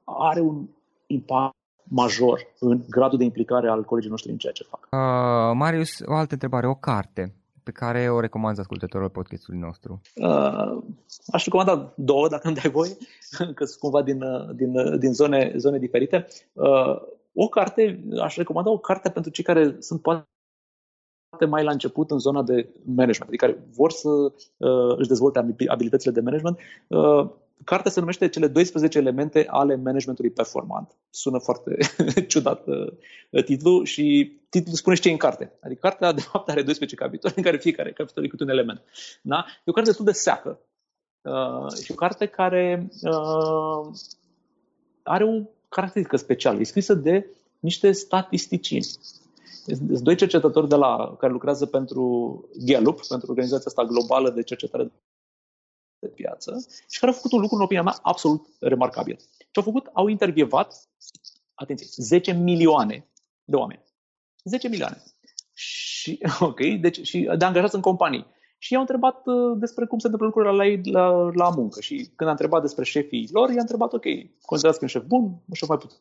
are 0.04 0.40
un 0.40 0.66
impact 1.08 1.56
major 1.84 2.40
în 2.60 2.82
gradul 2.90 3.18
de 3.18 3.24
implicare 3.24 3.70
al 3.70 3.84
colegii 3.84 4.10
noștri 4.10 4.32
în 4.32 4.38
ceea 4.38 4.54
ce 4.54 4.64
fac. 4.64 4.88
Uh, 4.92 5.56
Marius, 5.58 6.00
o 6.06 6.14
altă 6.14 6.34
întrebare, 6.34 6.68
o 6.68 6.74
carte 6.74 7.36
pe 7.64 7.72
care 7.72 8.10
o 8.10 8.20
recomand 8.20 8.60
ascultătorilor 8.60 9.12
podcastului 9.12 9.60
nostru? 9.60 10.02
Uh, 10.16 10.84
aș 11.28 11.44
recomanda 11.44 11.94
două, 11.96 12.28
dacă 12.28 12.48
îmi 12.48 12.56
dai 12.56 12.72
voie, 12.72 12.92
că 13.56 13.66
sunt 13.66 13.80
cumva 13.80 14.02
din, 14.04 14.20
din, 14.56 15.00
din 15.00 15.14
zone, 15.14 15.54
zone 15.56 15.78
diferite. 15.78 16.28
Uh, 16.54 17.02
o 17.36 17.48
carte, 17.48 18.04
aș 18.22 18.36
recomanda 18.36 18.70
o 18.70 18.78
carte 18.78 19.10
pentru 19.10 19.32
cei 19.32 19.44
care 19.44 19.76
sunt 19.80 20.02
poate 20.02 20.26
mai 21.50 21.64
la 21.64 21.72
început 21.72 22.12
în 22.12 22.20
zona 22.20 22.44
de 22.44 22.70
management, 22.86 23.28
adică 23.28 23.46
care 23.46 23.68
vor 23.76 23.92
să 23.92 24.10
uh, 24.10 24.98
își 24.98 25.08
dezvolte 25.08 25.56
abilitățile 25.68 26.12
de 26.12 26.22
management. 26.22 26.60
Uh, 26.88 27.30
cartea 27.64 27.92
se 27.92 28.00
numește 28.00 28.30
Cele 28.30 28.48
12 28.48 28.98
elemente 28.98 29.46
ale 29.50 29.76
managementului 29.76 30.32
performant. 30.32 30.96
Sună 31.10 31.38
foarte 31.38 31.78
ciudat 32.28 32.68
uh, 32.68 33.44
titlul 33.44 33.86
și 33.86 34.38
titlul 34.50 34.76
spune 34.76 34.96
și 34.96 35.02
ce 35.02 35.10
e 35.10 35.12
în 35.12 35.18
carte. 35.18 35.52
Adică 35.62 35.80
cartea, 35.80 36.12
de 36.12 36.22
fapt, 36.22 36.50
are 36.50 36.62
12 36.62 36.96
capitole, 36.96 37.34
în 37.38 37.44
care 37.44 37.58
fiecare 37.58 37.92
capitol 37.92 38.24
e 38.24 38.28
câte 38.28 38.44
un 38.44 38.50
element. 38.50 38.84
Da? 39.22 39.46
E 39.48 39.70
o 39.70 39.72
carte 39.72 39.90
destul 39.90 40.06
de 40.06 40.12
seacă. 40.12 40.60
Uh, 41.22 41.72
și 41.84 41.92
o 41.92 41.96
carte 41.96 42.26
care 42.26 42.90
uh, 43.02 43.94
are 45.04 45.24
o 45.24 45.42
caracteristică 45.70 46.18
specială. 46.18 46.60
E 46.60 46.64
scrisă 46.64 46.94
de 46.94 47.30
niște 47.60 47.92
statisticieni. 47.92 48.86
Sunt 49.66 50.00
doi 50.00 50.16
cercetători 50.16 50.68
de 50.70 50.76
la, 50.76 51.16
care 51.20 51.32
lucrează 51.32 51.66
pentru 51.66 52.04
Gallup, 52.66 53.06
pentru 53.08 53.30
organizația 53.30 53.66
asta 53.68 53.84
globală 53.84 54.30
de 54.30 54.44
cercetare 54.44 54.92
de 56.00 56.08
piață, 56.08 56.66
și 56.90 57.00
care 57.00 57.12
au 57.12 57.18
făcut 57.18 57.32
un 57.32 57.40
lucru, 57.40 57.56
în 57.56 57.62
opinia 57.62 57.84
mea, 57.84 58.00
absolut 58.02 58.48
remarcabil. 58.60 59.16
Ce 59.38 59.60
au 59.60 59.64
făcut? 59.64 59.90
Au 59.94 60.08
intervievat, 60.08 60.90
atenție, 61.54 61.88
10 61.90 62.32
milioane 62.32 63.08
de 63.44 63.56
oameni. 63.56 63.84
10 64.44 64.68
milioane. 64.68 65.04
Și, 65.54 66.20
ok, 66.40 66.60
deci, 66.80 67.08
și 67.08 67.30
de 67.38 67.46
angajați 67.46 67.76
în 67.76 67.82
companii. 67.82 68.26
Și 68.66 68.74
i-au 68.74 68.82
întrebat 68.82 69.22
uh, 69.26 69.58
despre 69.58 69.86
cum 69.86 70.00
se 70.00 70.08
întâmplă 70.08 70.28
lucrurile 70.28 70.56
la 70.56 70.66
ei 70.66 70.82
la, 70.98 71.06
la 71.34 71.50
muncă. 71.50 71.82
Și 71.82 71.96
când 72.16 72.30
a 72.30 72.32
întrebat 72.38 72.62
despre 72.62 72.84
șefii 72.84 73.30
lor, 73.32 73.50
i-a 73.50 73.66
întrebat, 73.68 73.94
ok, 73.94 74.06
considerați 74.46 74.80
că 74.80 74.86
un 74.86 74.94
șef 74.96 75.04
bun, 75.04 75.24
un 75.24 75.54
șef 75.54 75.68
mai 75.68 75.78
puțin 75.78 76.00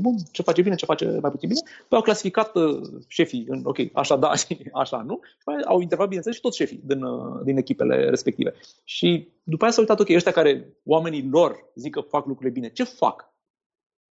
bun, 0.00 0.14
ce 0.32 0.42
face 0.42 0.62
bine, 0.62 0.74
ce 0.74 0.84
face 0.84 1.04
mai 1.04 1.30
puțin 1.30 1.48
bine. 1.48 1.60
Păi 1.88 1.98
au 1.98 2.02
clasificat 2.02 2.56
uh, 2.56 2.80
șefii 3.06 3.44
în, 3.48 3.60
ok, 3.64 3.78
așa 3.92 4.16
da 4.16 4.34
și 4.34 4.58
așa 4.82 5.02
nu. 5.02 5.20
Și 5.22 5.64
au 5.66 5.80
intervat, 5.80 6.06
bineînțeles, 6.06 6.36
și 6.36 6.42
toți 6.42 6.56
șefii 6.56 6.80
din, 6.84 7.02
uh, 7.02 7.40
din 7.44 7.56
echipele 7.56 8.08
respective. 8.08 8.54
Și 8.84 9.28
după 9.42 9.64
aia 9.64 9.72
s-au 9.72 9.82
uitat, 9.82 10.00
ok, 10.00 10.08
ăștia 10.08 10.32
care 10.32 10.76
oamenii 10.84 11.28
lor 11.30 11.70
zic 11.74 11.92
că 11.92 12.00
fac 12.00 12.26
lucrurile 12.26 12.54
bine, 12.58 12.68
ce 12.72 12.84
fac? 12.84 13.34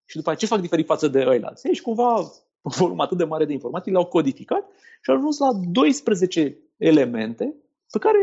Și 0.05 0.17
după 0.17 0.29
aia 0.29 0.39
ce 0.39 0.47
fac 0.47 0.61
diferit 0.61 0.87
față 0.87 1.09
de 1.09 1.25
ăia? 1.27 1.53
Și 1.73 1.83
cumva 1.83 2.31
un 2.67 2.73
volum 2.75 3.01
atât 3.01 3.17
de 3.17 3.25
mare 3.25 3.45
de 3.45 3.53
informații 3.53 3.93
le-au 3.93 4.07
codificat 4.07 4.65
și 5.03 5.11
au 5.11 5.17
ajuns 5.17 5.39
la 5.39 5.51
12 5.71 6.59
elemente 6.77 7.55
pe 7.93 7.99
care 7.99 8.19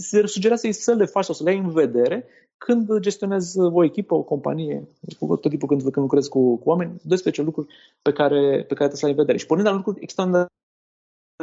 se 0.00 0.26
sugerează 0.26 0.70
să 0.70 0.94
le 0.94 1.04
faci 1.04 1.24
sau 1.24 1.34
să 1.34 1.42
le 1.42 1.50
ai 1.50 1.58
în 1.58 1.70
vedere 1.70 2.26
când 2.58 2.98
gestionezi 2.98 3.58
o 3.58 3.84
echipă, 3.84 4.14
o 4.14 4.22
companie, 4.22 4.88
tot 5.18 5.40
timpul 5.40 5.68
când, 5.68 5.82
când 5.82 5.96
lucrezi 5.96 6.28
cu, 6.28 6.56
cu 6.56 6.68
oameni, 6.68 7.00
12 7.02 7.42
lucruri 7.42 7.68
pe 8.02 8.12
care, 8.12 8.64
pe 8.68 8.74
care 8.74 8.88
trebuie 8.88 8.96
să 8.96 9.06
le 9.06 9.10
ai 9.10 9.18
în 9.18 9.20
vedere. 9.20 9.38
Și 9.38 9.46
pornind 9.46 9.68
la 9.68 9.74
lucruri 9.74 10.02
extrem 10.02 10.30
de 10.30 10.46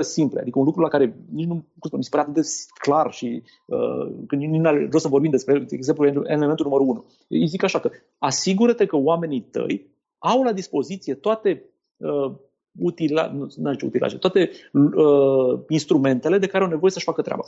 simple, 0.02 0.40
adică 0.42 0.60
un 0.60 0.66
lucru 0.66 0.82
la 0.82 0.88
care 0.88 1.16
nici 1.32 1.46
nu 1.46 1.66
mi 1.92 2.04
se 2.04 2.10
pare 2.10 2.24
atât 2.24 2.34
de 2.34 2.48
clar 2.80 3.12
și 3.12 3.44
uh, 3.66 4.26
când 4.28 4.42
nici 4.42 4.60
nu 4.60 4.68
are 4.68 4.88
rost 4.92 5.04
să 5.04 5.10
vorbim 5.10 5.32
despre 5.32 5.54
el, 5.54 5.66
de 5.66 5.76
exemplu, 5.76 6.06
elementul 6.06 6.66
numărul 6.66 6.88
1. 6.88 7.06
Îi 7.28 7.48
zic 7.48 7.64
așa 7.64 7.80
că 7.80 7.90
asigură-te 8.18 8.86
că 8.86 8.96
oamenii 8.96 9.42
tăi 9.42 9.90
au 10.18 10.44
la 10.44 10.54
dispoziție 10.54 11.14
toate 11.14 11.71
uh, 12.02 12.34
utila, 12.80 13.32
nu, 13.32 13.48
nu 13.58 13.76
utilaje, 13.82 14.18
toate 14.18 14.50
uh, 14.74 15.60
instrumentele 15.68 16.38
de 16.38 16.48
care 16.48 16.64
au 16.64 16.70
nevoie 16.70 16.92
să-și 16.92 17.06
facă 17.06 17.22
treaba. 17.22 17.46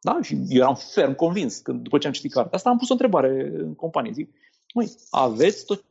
Da? 0.00 0.18
Și 0.22 0.34
eu 0.48 0.62
eram 0.62 0.74
ferm 0.74 1.14
convins 1.14 1.58
când, 1.58 1.82
după 1.82 1.98
ce 1.98 2.06
am 2.06 2.12
citit 2.12 2.32
cartea 2.32 2.56
asta, 2.56 2.70
am 2.70 2.78
pus 2.78 2.88
o 2.88 2.92
întrebare 2.92 3.52
în 3.56 3.74
companie. 3.74 4.12
Zic, 4.12 4.30
măi, 4.74 4.92
aveți 5.10 5.64
tot 5.64 5.84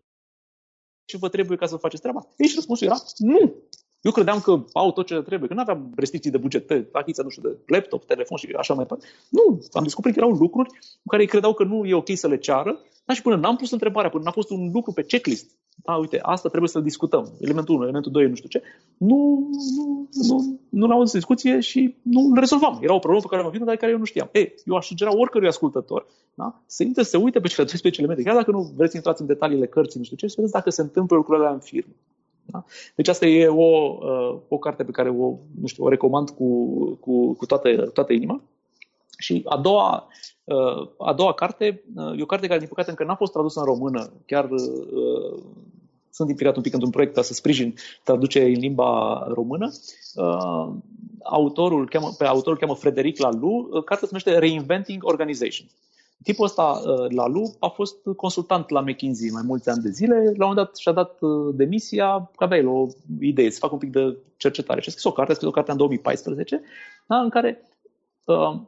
ce 1.06 1.18
vă 1.18 1.30
trebuie 1.30 1.58
ca 1.58 1.66
să 1.66 1.76
faceți 1.76 2.02
treaba? 2.02 2.28
Ei, 2.38 2.48
și 2.48 2.56
răspunsul 2.56 2.88
era, 2.88 2.96
nu. 3.18 3.54
Eu 4.02 4.12
credeam 4.12 4.40
că 4.40 4.64
au 4.74 4.92
tot 4.92 5.06
ce 5.06 5.22
trebuie, 5.22 5.48
că 5.48 5.54
nu 5.54 5.62
aveam 5.62 5.92
restricții 5.96 6.32
de 6.32 6.38
buget 6.38 6.68
pe 6.68 6.88
achiziția, 6.92 7.24
nu 7.24 7.30
știu, 7.30 7.50
de 7.50 7.58
laptop, 7.66 8.06
telefon 8.06 8.38
și 8.38 8.54
așa 8.58 8.74
mai 8.74 8.84
departe. 8.84 9.06
Nu, 9.30 9.62
am 9.72 9.84
descoperit 9.84 10.18
că 10.18 10.24
erau 10.24 10.36
lucruri 10.38 10.70
cu 10.70 11.08
care 11.08 11.22
ei 11.22 11.28
credeau 11.28 11.54
că 11.54 11.64
nu 11.64 11.86
e 11.86 11.94
ok 11.94 12.10
să 12.14 12.28
le 12.28 12.38
ceară, 12.38 12.80
dar 13.06 13.16
și 13.16 13.22
până 13.22 13.36
n-am 13.36 13.56
pus 13.56 13.72
întrebarea, 13.72 14.10
până 14.10 14.24
n-a 14.24 14.32
fost 14.32 14.50
un 14.50 14.72
lucru 14.74 14.92
pe 14.92 15.04
checklist, 15.04 15.52
da, 15.76 15.96
uite, 15.96 16.20
asta 16.22 16.48
trebuie 16.48 16.70
să-l 16.70 16.84
discutăm, 16.84 17.32
elementul 17.40 17.76
1, 17.76 17.84
elementul 17.84 18.12
2, 18.12 18.28
nu 18.28 18.36
știu 18.36 18.50
ce, 18.50 18.62
nu, 18.98 19.50
nu, 19.76 20.10
nu, 20.28 20.60
nu 20.70 20.88
l-am 20.88 21.00
în 21.00 21.06
discuție 21.06 21.60
și 21.60 21.96
nu 22.02 22.20
îl 22.20 22.40
rezolvam. 22.40 22.80
Era 22.82 22.94
o 22.94 23.00
problemă 23.00 23.24
pe 23.24 23.30
care 23.30 23.42
mă 23.42 23.50
vină, 23.50 23.66
dar 23.66 23.76
care 23.76 23.92
eu 23.92 23.98
nu 23.98 24.04
știam. 24.04 24.30
Ei, 24.32 24.54
eu 24.66 24.76
aș 24.76 24.86
sugera 24.86 25.18
oricărui 25.18 25.48
ascultător 25.48 26.06
da, 26.34 26.62
să 26.66 26.84
intre, 26.84 27.04
să 27.04 27.10
se 27.10 27.18
uite 27.18 27.40
pe 27.40 27.48
cele 27.48 27.64
12 27.64 28.02
elemente, 28.02 28.24
chiar 28.24 28.36
dacă 28.36 28.52
nu 28.52 28.72
vreți 28.76 28.92
să 28.92 28.98
intrați 28.98 29.22
în 29.22 29.28
detaliile 29.28 29.68
cărții, 29.68 30.00
nu 30.00 30.06
știu 30.06 30.18
ce, 30.18 30.28
să 30.28 30.34
vedeți 30.36 30.54
dacă 30.54 30.70
se 30.70 30.82
întâmplă 30.82 31.16
lucrurile 31.16 31.46
alea 31.46 31.56
în 31.56 31.64
firmă. 31.64 31.94
Da? 32.46 32.64
Deci 32.96 33.08
asta 33.08 33.26
e 33.26 33.48
o, 33.48 33.98
uh, 34.00 34.40
o 34.48 34.58
carte 34.58 34.84
pe 34.84 34.92
care 34.92 35.10
o, 35.10 35.38
nu 35.62 35.68
știu, 35.68 35.84
o 35.84 35.90
recomand 35.90 36.30
cu, 36.30 36.76
cu, 36.96 37.34
cu 37.34 37.46
toată, 37.46 37.76
toată 37.76 38.14
inima. 38.14 38.42
Și 39.24 39.42
a 39.46 39.58
doua, 39.58 40.08
uh, 40.44 40.90
a 40.98 41.14
doua 41.14 41.34
carte 41.34 41.84
uh, 41.96 42.20
e 42.20 42.22
o 42.22 42.26
carte 42.26 42.48
care, 42.48 42.60
din 42.60 42.68
păcate, 42.68 42.90
încă 42.90 43.04
n-a 43.04 43.16
fost 43.16 43.32
tradusă 43.32 43.60
în 43.60 43.66
română. 43.66 44.12
Chiar 44.26 44.50
sunt 46.10 46.30
implicat 46.30 46.56
un 46.56 46.62
pic 46.62 46.74
într-un 46.74 46.92
proiect 46.92 47.14
ca 47.14 47.22
să 47.22 47.34
sprijin 47.34 47.76
traduce 48.04 48.44
în 48.44 48.60
limba 48.60 49.24
română. 49.28 49.72
Autorul, 51.24 51.88
pe 52.18 52.26
autorul 52.26 52.60
cheamă 52.60 52.76
Frederic 52.76 53.20
Lalu. 53.20 53.70
Cartea 53.72 54.08
se 54.08 54.10
numește 54.12 54.38
Reinventing 54.38 55.04
Organization. 55.06 55.68
Tipul 56.24 56.46
ăsta, 56.46 56.82
uh, 56.86 57.10
Lalu, 57.10 57.56
a 57.60 57.68
fost 57.68 57.96
consultant 58.16 58.70
la 58.70 58.82
McKinsey 58.82 59.30
mai 59.30 59.42
mulți 59.46 59.70
ani 59.70 59.82
de 59.82 59.90
zile. 59.90 60.16
La 60.16 60.22
un 60.22 60.36
moment 60.38 60.56
dat 60.56 60.76
și-a 60.76 60.92
dat 60.92 61.18
uh, 61.20 61.54
demisia, 61.56 62.32
că 62.36 62.44
avea 62.44 62.58
el 62.58 62.68
o 62.68 62.88
idee 63.20 63.50
să 63.50 63.60
facă 63.60 63.74
un 63.74 63.80
pic 63.80 63.92
de 63.92 64.18
cercetare. 64.38 64.82
Și 64.82 64.88
a 64.88 64.92
scris 64.92 65.06
o 65.06 65.12
carte, 65.12 65.32
a 65.32 65.36
scris 65.36 65.50
o 65.50 65.52
carte 65.52 65.72
în 65.72 65.78
2014, 65.78 66.62
da, 67.08 67.20
în 67.20 67.30
care 67.30 67.70
uh, 68.26 68.60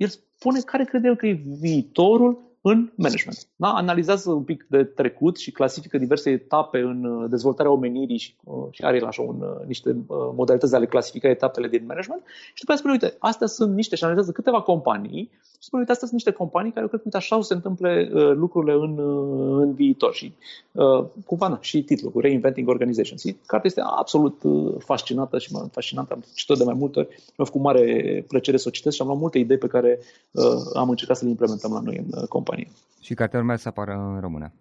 el 0.00 0.08
spune 0.08 0.60
care 0.60 0.84
crede 0.84 1.08
el 1.08 1.16
că 1.16 1.26
e 1.26 1.32
viitorul 1.60 2.49
în 2.60 2.92
management. 2.94 3.46
Da? 3.56 3.72
Analizează 3.72 4.30
un 4.30 4.42
pic 4.42 4.66
de 4.68 4.84
trecut 4.84 5.38
și 5.38 5.50
clasifică 5.50 5.98
diverse 5.98 6.30
etape 6.30 6.78
în 6.78 7.04
uh, 7.04 7.30
dezvoltarea 7.30 7.72
omenirii 7.72 8.18
și, 8.18 8.34
uh, 8.44 8.66
și 8.70 8.82
are 8.82 9.02
așa 9.06 9.22
un, 9.22 9.40
uh, 9.40 9.66
niște 9.66 9.96
modalități 10.34 10.70
de 10.70 10.76
a 10.76 10.80
le 10.80 10.86
clasifica 10.86 11.28
etapele 11.28 11.68
din 11.68 11.84
management. 11.86 12.22
Și 12.54 12.64
după 12.64 12.72
aceea 12.72 12.76
spune, 12.76 12.92
uite, 12.92 13.16
astea 13.18 13.46
sunt 13.46 13.74
niște, 13.74 13.96
și 13.96 14.04
analizează 14.04 14.32
câteva 14.32 14.60
companii 14.60 15.30
și 15.60 15.66
spune, 15.66 15.80
uite, 15.80 15.92
astea 15.92 16.08
sunt 16.08 16.22
niște 16.22 16.38
companii 16.38 16.70
care 16.70 16.82
eu 16.82 16.88
cred 16.88 17.00
că, 17.00 17.06
uite, 17.06 17.16
așa 17.16 17.36
o 17.36 17.40
să 17.40 17.46
se 17.46 17.54
întâmple 17.54 18.10
uh, 18.12 18.32
lucrurile 18.34 18.72
în, 18.72 18.98
uh, 18.98 19.62
în 19.62 19.74
viitor. 19.74 20.14
Și 20.14 20.32
uh, 20.72 21.04
cumva, 21.26 21.48
na, 21.48 21.58
și 21.60 21.82
titlul, 21.82 22.12
cu 22.12 22.20
Reinventing 22.20 22.68
Organizations. 22.68 23.22
Cartea 23.22 23.60
este 23.64 23.82
absolut 23.84 24.42
uh, 24.42 24.74
fascinată 24.78 25.38
și 25.38 25.52
mă 25.52 25.68
fascinantă. 25.72 26.12
Am 26.12 26.24
citit 26.34 26.56
de 26.56 26.64
mai 26.64 26.74
multe 26.74 26.98
ori. 26.98 27.08
Mi-a 27.08 27.46
făcut 27.46 27.60
mare 27.60 28.24
plăcere 28.28 28.56
să 28.56 28.64
o 28.68 28.70
citesc 28.70 28.96
și 28.96 29.02
am 29.02 29.08
luat 29.08 29.20
multe 29.20 29.38
idei 29.38 29.58
pe 29.58 29.66
care 29.66 29.98
uh, 30.30 30.44
am 30.74 30.88
încercat 30.88 31.16
să 31.16 31.24
le 31.24 31.30
implementăm 31.30 31.72
la 31.72 31.80
noi 31.80 31.96
în 31.96 32.20
uh, 32.20 32.28
companie. 32.50 32.68
Și 33.00 33.14
cartea 33.14 33.38
urmează 33.38 33.62
să 33.62 33.68
apară 33.68 33.92
în 33.92 34.20
română. 34.20 34.52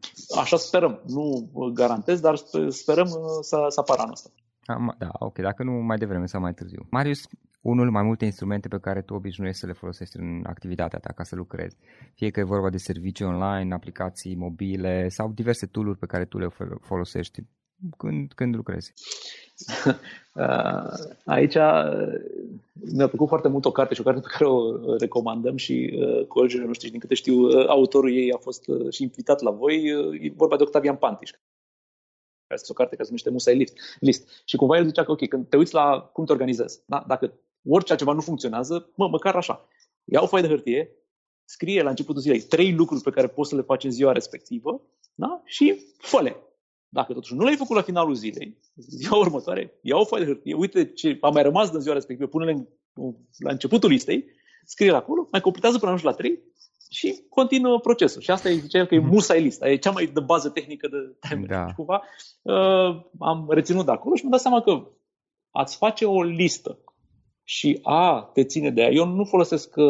Așa 0.42 0.58
sperăm. 0.58 1.02
Nu 1.08 1.50
garantez, 1.74 2.20
dar 2.20 2.36
sperăm 2.70 3.08
uh, 3.08 3.38
să, 3.42 3.66
să 3.68 3.80
apară 3.80 4.02
anul 4.02 4.14
ăsta. 4.14 4.30
Da, 4.98 5.10
ok, 5.12 5.40
dacă 5.40 5.64
nu 5.64 5.72
mai 5.72 5.98
devreme 5.98 6.26
sau 6.26 6.42
mai 6.42 6.54
târziu. 6.54 6.88
Marius, 6.90 7.20
unul 7.62 7.92
mai 7.92 8.04
multe 8.04 8.26
instrumente 8.26 8.68
pe 8.68 8.80
care 8.80 9.02
tu 9.02 9.14
obișnuiești 9.14 9.60
să 9.60 9.66
le 9.66 9.74
folosești 9.74 10.18
în 10.18 10.44
activitatea 10.46 11.00
ta 11.00 11.14
ca 11.14 11.24
să 11.24 11.36
lucrezi. 11.36 11.78
Fie 12.14 12.30
că 12.30 12.40
e 12.40 12.44
vorba 12.44 12.70
de 12.70 12.78
servicii 12.78 13.26
online, 13.26 13.74
aplicații 13.74 14.36
mobile 14.36 15.08
sau 15.10 15.32
diverse 15.32 15.66
tool 15.66 15.96
pe 15.96 16.06
care 16.06 16.26
tu 16.26 16.38
le 16.38 16.48
folosești 16.82 17.42
când, 17.98 18.34
când 18.34 18.56
lucrezi. 18.56 18.94
Uh, 20.34 20.92
aici 21.26 21.56
uh, 21.56 22.14
mi-a 22.74 23.08
plăcut 23.08 23.28
foarte 23.28 23.48
mult 23.48 23.66
o 23.66 23.72
carte 23.72 23.94
și 23.94 24.02
o 24.02 24.04
carte 24.04 24.20
pe 24.20 24.28
care 24.32 24.50
o 24.50 24.96
recomandăm 24.98 25.56
și 25.56 26.00
uh, 26.00 26.26
colegii 26.26 26.60
noștri 26.60 26.86
și 26.86 26.92
din 26.92 27.00
câte 27.00 27.14
știu, 27.14 27.48
autorul 27.68 28.14
ei 28.14 28.34
a 28.34 28.38
fost 28.38 28.64
și 28.90 29.02
invitat 29.02 29.42
la 29.42 29.52
voi. 29.52 29.84
E 30.22 30.34
vorba 30.36 30.58
de 30.58 30.64
Octavian 30.64 30.96
Pantiș, 30.96 31.30
care 32.50 32.62
este 32.62 32.72
o 32.72 32.74
carte 32.74 32.96
care 32.96 33.08
se 33.08 33.10
numește 33.10 33.30
Musai 33.30 33.56
List. 33.56 33.98
List. 34.00 34.44
Și 34.46 34.56
cumva 34.56 34.78
el 34.78 34.86
zicea 34.86 35.04
că, 35.04 35.12
ok, 35.12 35.28
când 35.28 35.48
te 35.48 35.58
uiți 35.58 35.74
la 35.74 36.10
cum 36.14 36.26
te 36.26 36.32
organizezi, 36.32 36.82
da? 36.86 37.04
dacă 37.08 37.34
orice 37.68 37.92
altceva 37.92 38.14
nu 38.14 38.22
funcționează, 38.22 38.90
mă, 38.96 39.08
măcar 39.08 39.36
așa. 39.36 39.68
Ia 40.04 40.22
o 40.22 40.28
foaie 40.28 40.48
de 40.48 40.54
hârtie, 40.54 40.92
scrie 41.46 41.82
la 41.82 41.90
începutul 41.90 42.22
zilei 42.22 42.42
trei 42.42 42.74
lucruri 42.74 43.04
pe 43.04 43.10
care 43.10 43.28
poți 43.28 43.50
să 43.50 43.56
le 43.56 43.62
faci 43.62 43.84
în 43.84 43.92
ziua 43.92 44.12
respectivă 44.12 44.82
da? 45.14 45.42
și 45.46 45.86
fă 45.98 46.22
Dacă 46.90 47.14
totuși 47.14 47.36
nu 47.36 47.44
le-ai 47.44 47.56
făcut 47.56 47.76
la 47.76 47.82
finalul 47.82 48.14
zilei, 48.14 48.58
ziua 48.76 49.18
următoare, 49.18 49.80
ia 49.82 49.98
o 49.98 50.06
foaie 50.06 50.26
de 50.26 50.32
hârtie, 50.32 50.54
uite 50.54 50.92
ce 50.92 51.18
a 51.22 51.30
mai 51.30 51.44
rămas 51.44 51.70
din 51.70 51.80
ziua 51.80 51.94
respectivă, 51.94 52.30
pune-le 52.30 52.68
la 53.38 53.52
începutul 53.52 53.90
listei, 53.90 54.26
scrie 54.66 54.92
acolo, 54.92 55.28
mai 55.32 55.42
completează 55.42 55.78
până 55.78 56.00
la 56.02 56.12
trei 56.12 56.40
și 56.90 57.24
continuă 57.30 57.80
procesul. 57.80 58.22
Și 58.22 58.32
asta 58.32 58.50
e, 58.50 58.56
zicea 58.56 58.86
că 58.86 58.96
e 58.96 59.00
mhm. 59.00 59.10
musai 59.10 59.42
lista, 59.42 59.70
e 59.70 59.76
cea 59.76 59.92
mai 59.92 60.06
de 60.06 60.20
bază 60.20 60.50
tehnică 60.50 60.88
de 60.88 61.28
time 61.30 61.46
da. 61.46 61.68
Și 61.68 61.74
cumva 61.74 62.02
uh, 62.42 63.06
am 63.20 63.48
reținut 63.50 63.86
de 63.86 63.92
acolo 63.92 64.16
și 64.16 64.22
mi-am 64.22 64.32
dat 64.32 64.42
seama 64.42 64.62
că 64.62 64.88
ați 65.52 65.78
face 65.78 66.06
o 66.06 66.24
listă 66.24 66.80
și 67.50 67.80
a 67.84 68.30
te 68.34 68.44
ține 68.44 68.70
de 68.70 68.82
ea. 68.82 68.90
Eu 68.90 69.06
nu 69.06 69.24
folosesc 69.24 69.76
uh, 69.76 69.86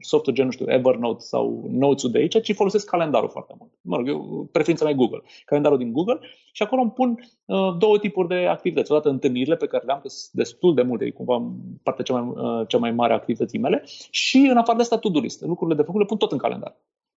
software 0.00 0.36
gen, 0.36 0.44
nu 0.44 0.50
știu, 0.50 0.66
Evernote 0.68 1.24
sau 1.24 1.68
Notes-ul 1.70 2.10
de 2.10 2.18
aici, 2.18 2.42
ci 2.42 2.54
folosesc 2.54 2.86
calendarul 2.86 3.28
foarte 3.28 3.54
mult. 3.58 3.70
Mă 3.80 3.96
rog, 3.96 4.08
eu, 4.08 4.48
preferința 4.52 4.84
mea 4.84 4.92
e 4.92 4.96
Google. 4.96 5.22
Calendarul 5.44 5.78
din 5.78 5.92
Google 5.92 6.20
și 6.52 6.62
acolo 6.62 6.80
îmi 6.80 6.90
pun 6.90 7.18
uh, 7.44 7.76
două 7.78 7.98
tipuri 7.98 8.28
de 8.28 8.46
activități. 8.46 8.92
Odată 8.92 9.08
întâlnirile 9.08 9.56
pe 9.56 9.66
care 9.66 9.84
le-am, 9.86 10.00
că 10.00 10.08
sunt 10.08 10.32
destul 10.32 10.74
de 10.74 10.82
multe, 10.82 11.04
e 11.04 11.10
cumva 11.10 11.52
partea 11.82 12.04
cea 12.04 12.20
mai, 12.20 12.32
uh, 12.44 12.66
cea 12.68 12.78
mai 12.78 12.92
mare 12.92 13.12
a 13.12 13.16
activității 13.16 13.58
mele 13.58 13.82
și 14.10 14.36
în 14.36 14.56
afară 14.56 14.76
de 14.76 14.82
asta 14.82 14.98
to-do 14.98 15.20
list. 15.20 15.42
Lucrurile 15.42 15.76
de 15.76 15.82
făcut 15.82 16.00
le 16.00 16.06
pun 16.06 16.16
tot 16.16 16.32
în 16.32 16.38
calendar. 16.38 16.76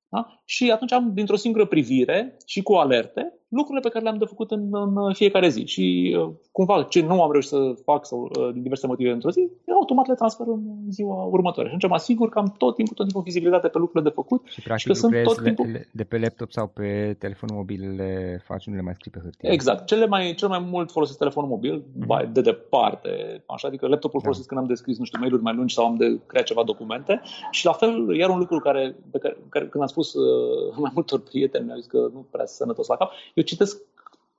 Da? 0.10 0.42
Și 0.46 0.72
atunci 0.72 0.92
am, 0.92 1.12
dintr-o 1.14 1.36
singură 1.36 1.66
privire 1.66 2.38
și 2.46 2.62
cu 2.62 2.74
alerte, 2.74 3.37
lucrurile 3.48 3.82
pe 3.82 3.90
care 3.90 4.04
le-am 4.04 4.18
de 4.18 4.26
făcut 4.26 4.52
în, 4.52 4.70
în 4.72 5.14
fiecare 5.14 5.50
zi. 5.50 5.66
Și 5.66 6.16
uh, 6.20 6.30
cumva 6.52 6.84
ce 6.84 7.02
nu 7.02 7.22
am 7.22 7.32
reușit 7.32 7.50
să 7.50 7.74
fac 7.84 8.06
sau 8.06 8.32
uh, 8.40 8.52
din 8.54 8.62
diverse 8.62 8.88
motive 8.88 9.12
într-o 9.12 9.32
zi, 9.32 9.50
eu 9.66 9.76
automat 9.76 10.08
le 10.08 10.14
transfer 10.14 10.48
în 10.48 10.62
ziua 10.90 11.24
următoare. 11.24 11.70
Și 11.70 11.76
atunci 11.76 11.92
mă 11.92 11.98
asigur 11.98 12.30
că 12.30 12.40
am 12.40 12.54
tot 12.58 12.76
timpul, 12.76 12.96
tot 12.96 13.06
timpul 13.06 13.24
vizibilitate 13.24 13.68
pe 13.68 13.78
lucrurile 13.78 14.10
de 14.10 14.16
făcut. 14.16 14.42
Și 14.46 14.62
practic 14.62 14.82
și 14.82 14.88
că 14.88 14.94
sunt 14.94 15.24
tot 15.24 15.44
timpul... 15.44 15.66
de 15.92 16.04
pe 16.04 16.18
laptop 16.18 16.52
sau 16.52 16.68
pe 16.68 17.16
telefonul 17.20 17.56
mobil 17.56 17.96
le 17.96 18.42
faci, 18.46 18.66
nu 18.66 18.76
le 18.76 18.82
mai 18.82 18.94
scrii 18.94 19.12
pe 19.12 19.20
hârtie. 19.24 19.52
Exact. 19.52 19.86
Cele 19.86 20.06
mai, 20.06 20.34
cel 20.34 20.48
mai 20.48 20.66
mult 20.72 20.92
folosesc 20.92 21.18
telefonul 21.18 21.50
mobil, 21.50 21.84
mm-hmm. 21.84 22.32
de 22.32 22.42
departe. 22.42 23.44
Așa, 23.46 23.68
adică 23.68 23.88
laptopul 23.88 24.20
da. 24.20 24.26
folosesc 24.26 24.48
când 24.48 24.60
am 24.60 24.68
descris, 24.68 24.98
nu 24.98 25.06
știu, 25.06 25.20
mail-uri 25.20 25.42
mai 25.44 25.56
lungi 25.56 25.74
sau 25.74 25.86
am 25.86 25.96
de 25.96 26.20
creat 26.26 26.46
ceva 26.46 26.64
documente. 26.64 27.22
Și 27.52 27.66
la 27.66 27.72
fel, 27.72 28.16
iar 28.16 28.30
un 28.30 28.38
lucru 28.38 28.60
care, 28.60 28.96
pe 29.12 29.18
care, 29.18 29.38
care 29.50 29.68
când 29.68 29.84
am 29.84 29.90
spus 29.90 30.14
uh, 30.14 30.76
mai 30.84 30.92
multor 30.94 31.20
prieteni, 31.20 31.66
mi-au 31.66 31.78
zis 31.78 31.88
că 31.88 31.98
nu 32.14 32.26
prea 32.32 32.46
sănătos 32.46 32.88
la 32.88 32.96
cap, 32.96 33.12
eu 33.38 33.44
citesc 33.44 33.78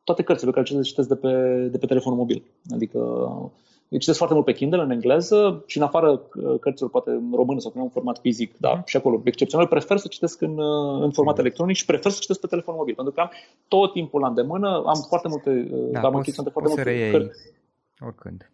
toate 0.04 0.22
cărțile 0.22 0.50
pe 0.50 0.61
care 0.61 0.76
le 0.76 0.82
citesc 0.82 1.08
de 1.08 1.16
pe, 1.16 1.32
de 1.70 1.78
pe 1.78 1.87
telefonul 1.87 2.18
mobil. 2.18 2.42
Adică 2.74 2.98
eu 3.88 3.98
citesc 3.98 4.16
foarte 4.16 4.34
mult 4.34 4.46
pe 4.46 4.52
Kindle 4.52 4.82
în 4.82 4.90
engleză 4.90 5.62
și 5.66 5.76
în 5.76 5.82
afară 5.82 6.11
uh, 6.11 6.61
cărților 6.61 6.90
poate 6.90 7.11
în 7.11 7.30
română 7.34 7.61
sau 7.61 7.72
în 7.74 7.88
format 7.88 8.18
fizic, 8.18 8.56
da, 8.58 8.72
mhm. 8.72 8.87
și 8.87 8.96
acolo 8.96 9.20
excepțional, 9.24 9.66
prefer 9.66 9.96
să 9.96 10.08
citesc 10.08 10.40
în, 10.40 10.58
uh, 10.58 11.02
în 11.02 11.11
format 11.11 11.38
electronic 11.38 11.76
și 11.76 11.84
prefer 11.84 12.11
să 12.11 12.18
citesc 12.20 12.40
pe 12.40 12.46
telefon 12.46 12.74
mobil, 12.76 12.94
pentru 12.94 13.12
că 13.12 13.20
am 13.20 13.30
tot 13.68 13.92
timpul 13.92 14.20
la 14.20 14.28
îndemână, 14.28 14.82
am 14.87 15.04
foarte 15.08 15.28
multe, 15.28 15.68
uh, 15.72 15.90
da, 15.90 16.00
am 16.00 16.12
poți, 16.12 16.42
de 16.42 16.50
foarte 16.50 16.72
multe 16.74 17.11
cărți. 17.11 17.40
Oricând. 18.00 18.50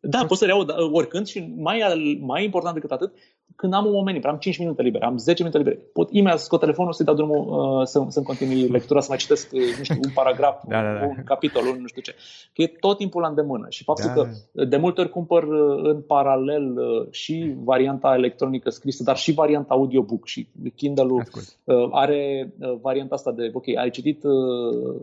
Da, 0.00 0.24
pot 0.28 0.38
să 0.38 0.44
reiau 0.44 0.64
da, 0.64 0.74
oricând 0.92 1.26
și 1.26 1.54
mai, 1.56 1.82
mai 2.20 2.44
important 2.44 2.74
decât 2.74 2.90
atât, 2.90 3.12
când 3.56 3.72
am 3.72 3.86
un 3.86 3.92
moment 3.92 4.16
liber, 4.16 4.30
am 4.30 4.38
5 4.38 4.58
minute 4.58 4.82
libere, 4.82 5.04
am 5.04 5.16
10 5.16 5.42
minute 5.42 5.58
libere, 5.58 5.82
pot 5.92 6.10
imediat 6.10 6.38
să 6.38 6.44
scot 6.44 6.60
telefonul, 6.60 6.92
să-i 6.92 7.04
dau 7.04 7.14
drumul 7.14 7.78
uh, 7.78 7.86
să, 7.86 8.04
să-mi 8.08 8.26
continui 8.26 8.68
lectura, 8.68 9.00
să 9.00 9.06
mai 9.08 9.18
citesc, 9.18 9.52
uh, 9.52 9.60
nu 9.78 9.84
știu, 9.84 10.00
un 10.02 10.10
paragraf, 10.14 10.62
da, 10.66 10.82
da, 10.82 10.92
da. 10.98 11.06
un 11.06 11.22
capitol, 11.24 11.66
un 11.66 11.80
nu 11.80 11.86
știu 11.86 12.02
ce. 12.02 12.14
Că 12.54 12.62
e 12.62 12.66
tot 12.66 12.96
timpul 12.96 13.20
la 13.20 13.28
îndemână 13.28 13.66
și 13.68 13.84
faptul 13.84 14.12
da. 14.14 14.22
că 14.22 14.64
de 14.64 14.76
multe 14.76 15.00
ori 15.00 15.10
cumpăr 15.10 15.42
uh, 15.42 15.80
în 15.82 16.00
paralel 16.02 16.78
uh, 16.78 17.10
și 17.10 17.54
varianta 17.56 18.14
electronică 18.14 18.70
scrisă, 18.70 19.02
dar 19.02 19.16
și 19.16 19.32
varianta 19.32 19.74
audiobook 19.74 20.26
și 20.26 20.48
Kindle-ul 20.74 21.22
uh, 21.64 21.88
are 21.90 22.52
uh, 22.58 22.78
varianta 22.80 23.14
asta 23.14 23.32
de, 23.32 23.50
ok, 23.52 23.68
ai 23.76 23.90
citit 23.90 24.24
uh, 24.24 25.00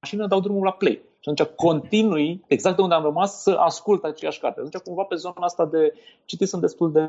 mașină, 0.00 0.26
dau 0.26 0.40
drumul 0.40 0.64
la 0.64 0.72
play 0.72 1.07
și 1.20 1.28
atunci 1.28 1.48
continui, 1.48 2.44
exact 2.46 2.76
de 2.76 2.82
unde 2.82 2.94
am 2.94 3.02
rămas, 3.02 3.42
să 3.42 3.50
ascult 3.50 4.04
aceeași 4.04 4.40
carte. 4.40 4.60
Atunci 4.60 4.82
cumva 4.82 5.02
pe 5.02 5.14
zona 5.14 5.34
asta 5.38 5.66
de 5.66 5.92
citit 6.24 6.48
sunt 6.48 6.60
destul 6.60 6.92
de 6.92 7.08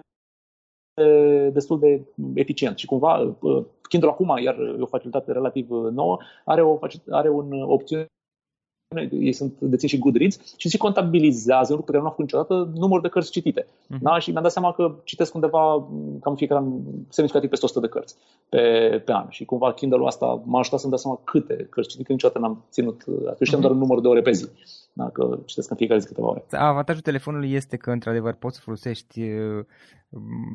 destul 1.51 1.79
de 1.79 2.05
eficient 2.33 2.77
și 2.77 2.85
cumva 2.85 3.35
uh, 3.39 3.65
Kindle 3.89 4.09
acum, 4.09 4.37
iar 4.37 4.59
e 4.59 4.81
o 4.81 4.85
facilitate 4.85 5.31
relativ 5.31 5.69
nouă, 5.69 6.17
are, 6.45 6.61
o, 6.61 6.79
are 7.09 7.29
un 7.29 7.61
opțiune 7.61 8.05
ei 8.97 9.33
sunt 9.33 9.53
dețin 9.59 9.87
și 9.87 9.97
Goodreads 9.97 10.39
și 10.57 10.69
și 10.69 10.77
contabilizează, 10.77 11.71
un 11.71 11.77
lucru 11.77 11.91
pe 11.91 11.91
care 11.91 12.03
nu 12.03 12.09
am 12.09 12.15
făcut 12.15 12.25
niciodată, 12.25 12.71
numărul 12.79 13.01
de 13.01 13.07
cărți 13.07 13.31
citite. 13.31 13.63
Uh-huh. 13.63 13.99
Da? 14.01 14.19
Și 14.19 14.31
mi-am 14.31 14.43
dat 14.43 14.51
seama 14.51 14.73
că 14.73 14.95
citesc 15.03 15.33
undeva 15.33 15.87
cam 16.21 16.35
fiecare 16.35 16.59
an 16.59 16.71
semnificativ 17.09 17.49
peste 17.49 17.65
100 17.65 17.79
de 17.79 17.87
cărți 17.87 18.15
pe, 18.49 18.57
pe 19.05 19.11
an. 19.11 19.25
Și 19.29 19.45
cumva 19.45 19.73
Kindle-ul 19.73 20.07
asta 20.07 20.41
m-a 20.45 20.59
ajutat 20.59 20.79
să-mi 20.79 20.91
dau 20.91 21.01
seama 21.01 21.19
câte 21.23 21.67
cărți 21.69 21.89
citite, 21.89 22.07
că 22.07 22.11
niciodată 22.11 22.39
n-am 22.39 22.63
ținut, 22.71 23.03
atunci 23.07 23.47
știam 23.47 23.59
uh-huh. 23.59 23.63
doar 23.63 23.73
un 23.73 23.79
număr 23.79 24.01
de 24.01 24.07
ore 24.07 24.21
pe 24.21 24.31
zi. 24.31 24.47
Da, 24.99 25.09
că 25.09 25.39
citesc 25.45 25.69
în 25.69 25.77
fiecare 25.77 25.99
zi 25.99 26.07
câteva 26.07 26.27
ore. 26.27 26.43
Avantajul 26.51 27.01
telefonului 27.01 27.51
este 27.51 27.77
că, 27.77 27.91
într-adevăr, 27.91 28.33
poți 28.33 28.55
să 28.55 28.61
folosești 28.63 29.21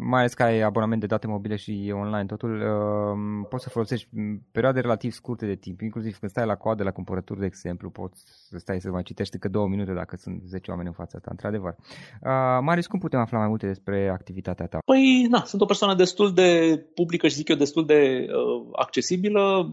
mai 0.01 0.19
ales 0.19 0.35
că 0.35 0.43
ai 0.43 0.61
abonament 0.61 1.01
de 1.01 1.07
date 1.07 1.27
mobile 1.27 1.57
și 1.57 1.93
online, 1.95 2.27
totul, 2.27 2.55
uh, 2.55 3.47
poți 3.49 3.63
să 3.63 3.69
folosești 3.69 4.09
perioade 4.53 4.81
relativ 4.81 5.13
scurte 5.13 5.47
de 5.47 5.55
timp, 5.55 5.81
inclusiv 5.81 6.17
când 6.17 6.31
stai 6.31 6.47
la 6.47 6.55
coadă 6.55 6.83
la 6.83 6.91
cumpărături, 6.91 7.41
de 7.41 7.47
exemplu, 7.47 7.91
poți 7.91 8.23
să 8.49 8.59
stai 8.59 8.81
să 8.81 8.91
mai 8.91 9.03
citești 9.03 9.33
câte 9.33 9.49
două 9.53 9.69
minute 9.69 9.93
dacă 9.93 10.17
sunt 10.17 10.43
10 10.47 10.71
oameni 10.71 10.89
în 10.89 10.95
fața 10.95 11.19
ta, 11.19 11.29
într-adevăr. 11.31 11.75
Uh, 11.79 12.59
Marius, 12.61 12.87
cum 12.87 12.99
putem 12.99 13.21
afla 13.21 13.39
mai 13.39 13.49
multe 13.49 13.67
despre 13.67 14.09
activitatea 14.09 14.67
ta? 14.67 14.79
Păi, 14.85 15.27
na, 15.31 15.43
sunt 15.45 15.61
o 15.61 15.65
persoană 15.65 15.95
destul 15.95 16.33
de 16.33 16.81
publică 16.95 17.29
și 17.29 17.35
zic 17.35 17.49
eu 17.49 17.57
destul 17.57 17.87
de 17.87 18.27
uh, 18.29 18.67
accesibilă. 18.73 19.73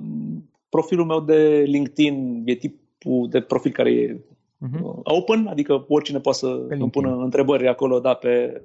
Profilul 0.70 1.06
meu 1.06 1.20
de 1.20 1.64
LinkedIn 1.68 2.42
e 2.46 2.56
tipul 2.56 3.28
de 3.30 3.42
profil 3.42 3.72
care 3.72 3.92
e 3.92 4.20
uh-huh. 4.68 5.02
open, 5.04 5.48
adică 5.48 5.86
oricine 5.88 6.20
poate 6.20 6.38
să 6.38 6.66
îmi 6.70 6.90
pună 6.90 7.16
întrebări 7.16 7.68
acolo, 7.68 8.00
da, 8.00 8.14
pe 8.14 8.62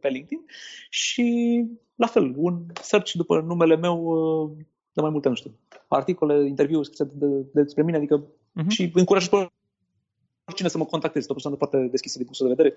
pe 0.00 0.08
LinkedIn 0.08 0.44
și 0.90 1.26
la 1.94 2.06
fel, 2.06 2.34
un 2.36 2.64
search 2.82 3.12
după 3.12 3.40
numele 3.40 3.76
meu 3.76 4.02
uh, 4.02 4.50
de 4.92 5.00
mai 5.00 5.10
multe, 5.10 5.28
nu 5.28 5.34
știu, 5.34 5.58
articole, 5.88 6.46
interviuri 6.46 6.84
scrise 6.84 7.04
de, 7.14 7.26
de, 7.26 7.62
despre 7.62 7.82
mine, 7.82 7.96
adică 7.96 8.24
uh-huh. 8.24 8.68
și 8.68 8.90
încurajez 8.94 9.28
pe 9.28 9.50
oricine 10.44 10.68
să 10.68 10.78
mă 10.78 10.84
contacteze, 10.84 11.26
o 11.28 11.32
persoană 11.32 11.56
foarte 11.56 11.88
deschisă 11.90 12.16
din 12.16 12.26
punctul 12.26 12.48
de 12.48 12.54
vedere. 12.54 12.76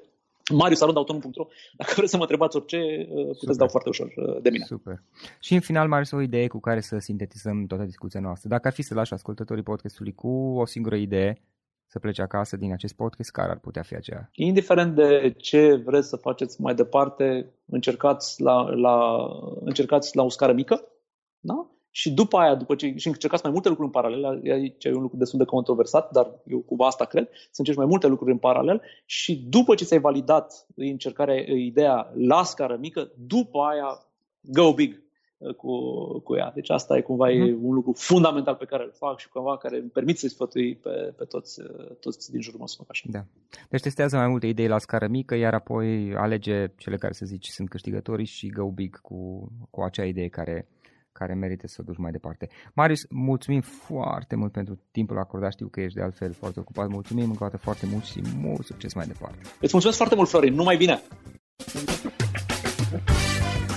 Marius 0.54 0.82
Autonom.ro 0.82 1.48
Dacă 1.78 1.94
vreți 1.96 2.12
să 2.12 2.16
mă 2.16 2.22
întrebați 2.22 2.56
orice, 2.56 2.78
uh, 3.10 3.24
puteți 3.24 3.40
Super. 3.40 3.56
dau 3.56 3.68
foarte 3.68 3.90
ușor 3.90 4.14
uh, 4.16 4.42
de 4.42 4.50
mine. 4.50 4.66
Super. 4.66 5.04
Și 5.40 5.54
în 5.54 5.60
final, 5.60 5.88
Marius, 5.88 6.12
o 6.12 6.22
idee 6.22 6.48
cu 6.48 6.60
care 6.60 6.82
să 6.82 6.98
sintetizăm 6.98 7.66
toată 7.66 7.84
discuția 7.84 8.20
noastră. 8.20 8.50
Dacă 8.50 8.68
ar 8.68 8.74
fi 8.74 8.82
să 8.82 8.94
lași 8.94 9.14
ascultătorii 9.14 9.64
podcastului 9.64 10.14
cu 10.14 10.28
o 10.58 10.66
singură 10.66 10.96
idee 10.96 11.42
să 11.92 12.00
pleci 12.00 12.20
acasă 12.20 12.58
din 12.58 12.72
acest 12.72 12.96
podcast, 12.96 13.32
care 13.32 13.52
ar 13.52 13.60
putea 13.60 13.82
fi 13.82 13.96
aceea? 13.96 14.30
Indiferent 14.34 14.96
de 14.96 15.36
ce 15.38 15.76
vreți 15.76 16.08
să 16.08 16.16
faceți 16.16 16.62
mai 16.62 16.76
departe, 16.76 17.54
încercați 17.66 18.42
la, 18.42 18.70
la, 18.70 19.28
încercați 19.60 20.16
la 20.16 20.24
o 20.24 20.30
scară 20.30 20.54
mică, 20.54 20.88
da? 21.40 21.68
și 21.90 22.12
după 22.12 22.38
aia, 22.38 22.56
după 22.56 22.76
ce 22.76 22.94
și 22.96 23.08
încercați 23.08 23.44
mai 23.44 23.52
multe 23.52 23.70
lucruri 23.70 23.88
în 23.94 24.02
paralel, 24.02 24.42
aici 24.52 24.84
e 24.84 24.94
un 24.94 25.02
lucru 25.02 25.18
destul 25.18 25.40
de 25.40 25.46
controversat, 25.46 26.12
dar 26.12 26.32
eu 26.46 26.60
cu 26.60 26.84
asta 26.84 27.06
cred, 27.06 27.30
să 27.30 27.56
încerci 27.58 27.78
mai 27.78 27.86
multe 27.86 28.08
lucruri 28.08 28.32
în 28.32 28.38
paralel 28.38 28.82
și 29.06 29.36
după 29.50 29.76
ce 29.76 29.84
ți-ai 29.84 30.00
validat 30.00 30.68
încercarea, 30.76 31.36
ideea 31.56 32.12
la 32.14 32.44
scară 32.44 32.78
mică, 32.80 33.12
după 33.28 33.60
aia 33.60 34.06
go 34.42 34.74
big 34.74 35.04
cu, 35.58 35.74
cu 36.20 36.36
ea. 36.36 36.52
Deci 36.56 36.70
asta 36.70 36.98
e 36.98 37.02
cumva 37.02 37.28
mm-hmm. 37.30 37.48
e 37.48 37.52
mhm. 37.52 37.66
un 37.66 37.74
lucru 37.74 37.94
fundamental 37.96 38.56
pe 38.56 38.66
care 38.66 38.84
îl 38.84 38.92
fac 38.94 39.20
și 39.20 39.30
cumva 39.30 39.58
care 39.58 39.78
îmi 39.78 39.90
permit 39.90 40.18
să-i 40.18 40.30
sfătui 40.30 40.76
pe, 40.76 41.14
pe 41.18 41.24
toți, 41.24 41.62
toți 42.00 42.32
din 42.32 42.42
jurul 42.42 42.58
meu 42.58 42.68
să 42.68 42.76
fac 42.78 42.88
așa. 42.90 43.06
Da. 43.10 43.26
Deci 43.70 43.82
testează 43.82 44.18
mai 44.18 44.28
multe 44.28 44.48
idei 44.48 44.68
la 44.68 44.78
scară 44.78 45.08
mică, 45.08 45.36
iar 45.36 45.54
apoi 45.54 46.16
alege 46.16 46.68
cele 46.78 46.98
care 46.98 47.14
să 47.14 47.26
zici 47.26 47.48
sunt 47.48 47.70
câștigătorii 47.70 48.26
și 48.26 48.50
go 48.50 48.72
big 48.72 49.02
cu, 49.02 49.52
cu 49.70 49.82
acea 49.82 50.06
idee 50.06 50.28
care, 50.28 50.68
care 51.12 51.34
merită 51.34 51.68
să 51.68 51.78
o 51.80 51.84
duci 51.84 51.98
mai 51.98 52.12
departe. 52.12 52.50
Marius, 52.74 53.06
mulțumim 53.10 53.62
foarte 53.62 54.36
mult 54.36 54.52
pentru 54.52 54.80
timpul 54.92 55.18
acordat, 55.18 55.52
știu 55.52 55.68
că 55.68 55.82
ești 55.82 55.98
de 55.98 56.04
altfel 56.04 56.34
foarte 56.34 56.60
ocupat, 56.60 56.88
mulțumim 56.88 57.30
încă 57.30 57.44
o 57.44 57.46
dată 57.46 57.58
foarte 57.58 57.86
mult 57.92 58.04
și 58.04 58.22
mult 58.38 58.66
succes 58.66 58.94
mai 58.94 59.06
departe. 59.06 59.38
Îți 59.42 59.72
mulțumesc 59.72 59.98
foarte 59.98 60.16
mult, 60.16 60.30
Florin, 60.30 60.54
numai 60.54 60.78
bine! 60.78 61.02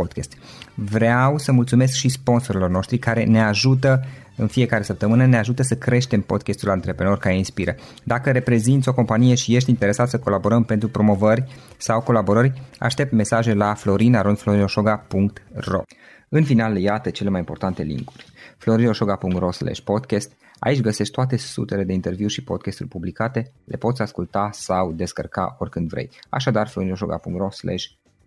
podcast. 0.00 0.32
Vreau 0.74 1.38
să 1.38 1.52
mulțumesc 1.52 1.94
și 1.94 2.08
sponsorilor 2.08 2.70
noștri 2.70 2.98
care 2.98 3.24
ne 3.24 3.42
ajută 3.42 4.04
în 4.36 4.46
fiecare 4.46 4.82
săptămână, 4.82 5.26
ne 5.26 5.38
ajută 5.38 5.62
să 5.62 5.76
creștem 5.76 6.20
podcastul 6.20 6.70
Antreprenor 6.70 7.18
care 7.18 7.36
inspiră. 7.36 7.74
Dacă 8.04 8.30
reprezinți 8.30 8.88
o 8.88 8.94
companie 8.94 9.34
și 9.34 9.54
ești 9.54 9.70
interesat 9.70 10.08
să 10.08 10.18
colaborăm 10.18 10.64
pentru 10.64 10.88
promovări 10.88 11.44
sau 11.76 12.00
colaborări, 12.00 12.62
aștept 12.78 13.12
mesaje 13.12 13.54
la 13.54 13.74
florin.ro 13.74 15.82
În 16.28 16.44
final, 16.44 16.76
iată 16.76 17.10
cele 17.10 17.30
mai 17.30 17.38
importante 17.38 17.82
linkuri. 17.82 18.24
florinroșoga.ro 18.58 19.48
podcast 19.84 20.32
Aici 20.58 20.80
găsești 20.80 21.12
toate 21.12 21.36
sutele 21.36 21.84
de 21.84 21.92
interviuri 21.92 22.32
și 22.32 22.44
podcasturi 22.44 22.88
publicate, 22.88 23.52
le 23.64 23.76
poți 23.76 24.02
asculta 24.02 24.48
sau 24.52 24.92
descărca 24.92 25.56
oricând 25.58 25.88
vrei. 25.88 26.10
Așadar, 26.28 26.68
florinroșoga.ro 26.68 27.48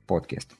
podcast. 0.05 0.59